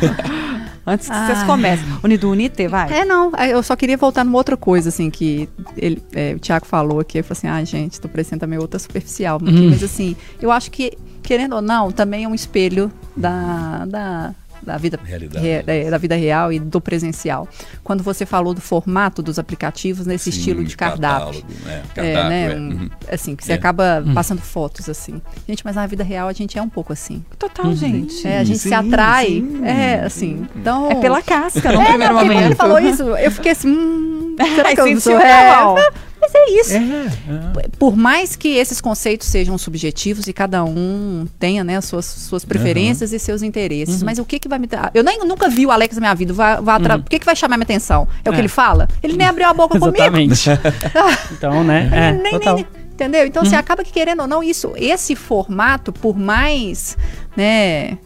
[0.90, 1.46] Antes que vocês Ai.
[1.46, 1.86] comecem.
[2.02, 2.92] Unido Unite, vai.
[2.92, 6.38] É, não, é, eu só queria voltar numa outra coisa, assim, que ele, é, o
[6.40, 9.70] Thiago falou aqui, ele falou assim, ah, gente, tô parecendo também outra superficial, Hum.
[9.70, 14.76] mas assim, eu acho que, querendo ou não, também é um espelho da, da, da
[14.76, 17.48] vida re- é, da vida real e do presencial.
[17.82, 21.42] Quando você falou do formato dos aplicativos nesse Sim, estilo de cardápio.
[21.42, 22.52] catálogo, é, É, cardápio, né?
[22.52, 22.56] é.
[22.56, 22.90] um- Uhum.
[23.10, 23.54] Assim, que você É.
[23.56, 25.20] acaba passando fotos assim.
[25.48, 27.24] Gente, mas na vida real a gente é um pouco assim.
[27.38, 28.26] Total, gente.
[28.26, 29.26] É, a gente sim, se atrai.
[29.26, 29.60] sim.
[29.64, 30.46] É, assim.
[30.56, 30.90] Então.
[30.90, 32.46] É pela casca, no É, primeiro não, porque quando momento.
[32.46, 35.90] ele falou isso, eu fiquei assim, hum, será que eu sou é,
[36.32, 36.72] Mas é isso.
[36.74, 37.68] É, é.
[37.78, 42.44] Por mais que esses conceitos sejam subjetivos e cada um tenha, né, as suas, suas
[42.44, 44.90] preferências e seus interesses, mas o que que vai me dar?
[44.94, 47.26] Eu nem nunca vi o Alex na minha vida, vai, vai atra- o que que
[47.26, 48.06] vai chamar minha atenção?
[48.24, 48.42] É o que É.
[48.42, 48.88] ele fala?
[49.02, 49.96] Ele nem abriu a boca comigo.
[49.96, 50.50] Exatamente.
[51.32, 51.88] então, né?
[51.92, 52.54] É, nem, total.
[52.56, 53.26] nem, entendeu?
[53.26, 56.96] Então, você acaba que querendo ou não isso, esse formato, por mais,
[57.36, 57.98] né,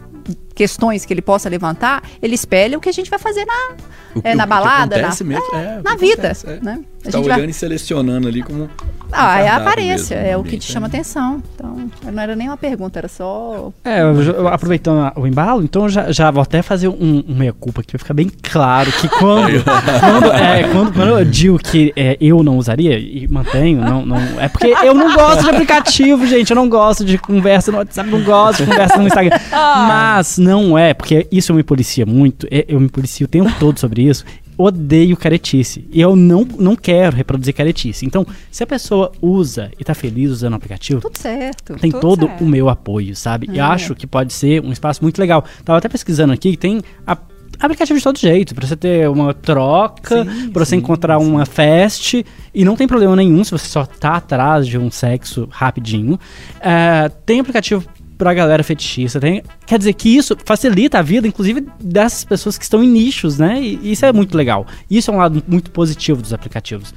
[0.55, 3.75] questões que ele possa levantar, ele espelha o que a gente vai fazer na,
[4.15, 6.59] O é, na balada, na, mesmo, é, o na vida, acontece, é.
[6.61, 6.79] né?
[6.81, 8.67] A Tá gente olhando vai- e selecionando ali como.
[9.11, 10.89] Ah, é a aparência, mesmo é o que te chama é.
[10.89, 11.43] atenção.
[11.53, 13.71] Então, não era nem uma pergunta, era só.
[13.83, 17.35] É, eu eu aproveitando o embalo, então eu já, já vou até fazer um, um
[17.35, 19.51] meia-culpa aqui pra ficar bem claro que quando,
[19.99, 24.17] quando, é, quando, quando eu digo que é, eu não usaria e mantenho, não, não,
[24.41, 26.49] é porque eu não gosto de aplicativo, gente.
[26.49, 29.37] Eu não gosto de conversa no WhatsApp, não gosto de conversa no Instagram.
[29.51, 33.49] Mas não é, porque isso eu me policia muito, é, eu me policio o tempo
[33.59, 34.23] todo sobre isso.
[34.57, 35.85] Odeio caretice.
[35.91, 38.05] E eu não, não quero reproduzir caretice.
[38.05, 41.75] Então, se a pessoa usa e tá feliz usando o aplicativo, Tudo certo.
[41.75, 42.41] tem Tudo todo certo.
[42.43, 43.49] o meu apoio, sabe?
[43.51, 43.61] E É.
[43.61, 45.43] acho que pode ser um espaço muito legal.
[45.65, 47.17] Tava até pesquisando aqui que tem a-
[47.59, 51.45] aplicativo de todo jeito, pra você ter uma troca, Sim, pra você sim, encontrar uma
[51.45, 52.13] fest,
[52.53, 56.17] e não tem problema nenhum se você só tá atrás de um sexo rapidinho.
[56.61, 57.83] É, tem aplicativo
[58.17, 62.63] pra galera fetichista, tem, quer dizer que isso facilita a vida, inclusive dessas pessoas que
[62.63, 63.61] estão em nichos, né?
[63.61, 64.65] E isso é muito legal.
[64.89, 66.93] Isso é um lado muito positivo dos aplicativos.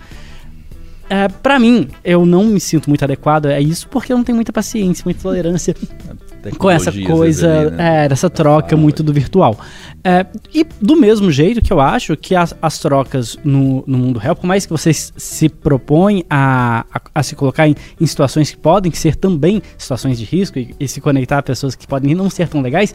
[1.11, 4.37] É, para mim, eu não me sinto muito adequado a isso porque eu não tenho
[4.37, 5.75] muita paciência, muita tolerância
[6.57, 8.05] com essa coisa, ali, né?
[8.05, 8.83] é, dessa troca fala.
[8.83, 9.59] muito do virtual.
[10.03, 10.25] É,
[10.55, 14.37] e do mesmo jeito que eu acho que as, as trocas no, no mundo real,
[14.37, 18.57] por mais que vocês se propõem a, a, a se colocar em, em situações que
[18.57, 22.31] podem ser também situações de risco e, e se conectar a pessoas que podem não
[22.31, 22.95] ser tão legais,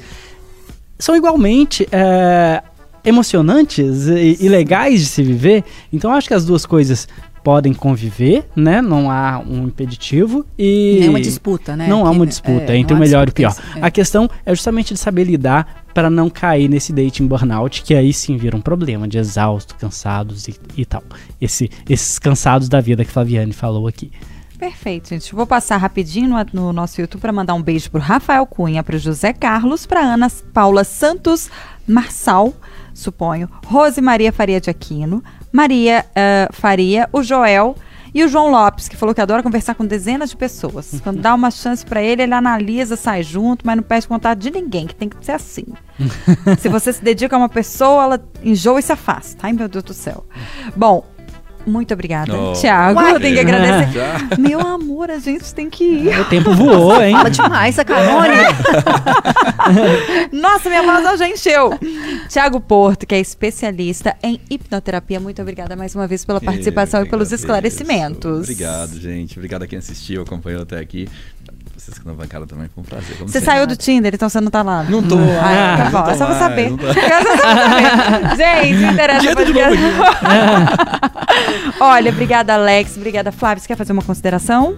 [0.98, 2.64] são igualmente é,
[3.04, 5.64] emocionantes e, e legais de se viver.
[5.92, 7.08] Então eu acho que as duas coisas
[7.44, 8.82] podem conviver, né?
[8.82, 11.88] Não há um impeditivo e Nem uma disputa, né?
[11.88, 13.56] não há uma disputa é, entre o melhor e o pior.
[13.76, 13.80] é.
[13.82, 18.14] A questão é justamente de saber lidar para não cair nesse dating burnout, que aí
[18.14, 21.04] sim vira um problema de exausto, cansados e, e tal.
[21.40, 24.12] Esse, esses cansados da vida que Flaviane falou aqui.
[24.58, 25.36] Perfeito, gente.
[25.36, 28.98] Vou passar rapidinho no, no nosso YouTube para mandar um beijo pro Rafael Cunha, pro
[28.98, 31.50] José Carlos, pra Ana Paula Santos
[31.86, 32.54] Marçal,
[32.94, 35.22] suponho, Rose Maria Faria de Aquino,
[35.54, 37.76] Maria eh, Faria, o Joel
[38.12, 41.00] e o João Lopes, que falou que adora conversar com dezenas de pessoas.
[41.04, 44.50] Quando dá uma chance para ele, ele analisa, sai junto, mas não pede contato de
[44.50, 45.66] ninguém, que tem que ser assim.
[46.60, 49.46] se você se dedica a uma pessoa, ela enjoa e se afasta.
[49.46, 50.26] Ai, meu Deus do céu.
[50.76, 51.06] Bom,
[51.66, 52.54] muito obrigada, Oh.
[52.54, 53.00] Tiago.
[53.00, 53.20] Uai.
[53.20, 54.00] Tem que agradecer.
[54.40, 56.20] Meu amor, a gente tem que ir.
[56.20, 57.14] O tempo voou, hein?
[57.16, 58.36] Fala demais, a Canone.
[60.32, 61.78] Nossa, minha voz já encheu.
[62.30, 67.06] Tiago Porto, que é especialista em hipnoterapia, muito obrigada mais uma vez pela participação Eu
[67.06, 67.44] e pelos agradeço.
[67.44, 68.40] esclarecimentos.
[68.42, 69.38] Obrigado, gente.
[69.38, 71.08] Obrigado a quem assistiu, acompanhou até aqui.
[71.84, 73.18] Vocês que não bancaram também, foi um prazer.
[73.18, 74.84] como Você saiu do Tinder, então você não tá lá.
[74.84, 75.18] Não tô.
[75.18, 76.72] Ah, tá não bom, é só pra saber.
[76.96, 78.36] É só pra saber.
[78.38, 79.36] Gente, interessa.
[79.36, 79.80] Podcast.
[81.80, 82.96] Olha, obrigada, Alex.
[82.96, 83.62] Obrigada, Flávio.
[83.62, 84.78] Você quer fazer uma consideração?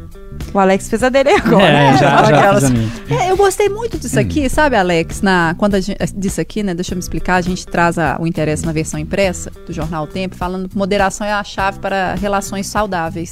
[0.53, 1.63] O Alex fez a dele agora.
[1.63, 2.91] É, já, já aquelas- fiz a minha.
[3.23, 5.21] É, eu gostei muito disso aqui, sabe, Alex?
[5.21, 6.73] Na, quando a gente, disso aqui, né?
[6.73, 7.35] Deixa eu me explicar.
[7.35, 10.77] A gente traz a- o interesse na versão impressa do jornal O Tempo, falando que
[10.77, 13.31] moderação é a chave para relações saudáveis.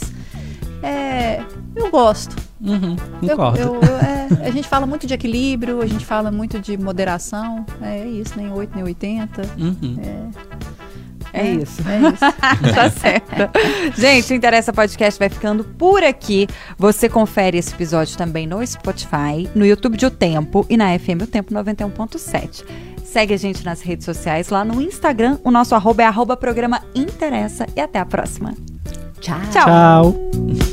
[0.82, 1.42] É,
[1.76, 2.36] eu gosto.
[2.64, 2.95] Uhum,
[3.28, 3.59] concordo.
[3.59, 7.66] eu- eu- é, a gente fala muito de equilíbrio, a gente fala muito de moderação.
[7.82, 9.41] É isso, nem 8, nem 80.
[9.57, 9.97] Uhum.
[11.36, 11.82] É isso.
[11.88, 12.20] É isso.
[12.76, 13.99] tá certo.
[13.99, 16.47] Gente, o Interessa Podcast vai ficando por aqui.
[16.78, 21.24] Você confere esse episódio também no Spotify, no YouTube de O Tempo e na FM
[21.24, 22.64] O Tempo 91.7.
[23.03, 25.38] Segue a gente nas redes sociais, lá no Instagram.
[25.43, 27.66] O nosso arroba é arroba programa Interessa.
[27.76, 28.53] E até a próxima.
[29.20, 29.39] Tchau.
[29.51, 30.73] Tchau.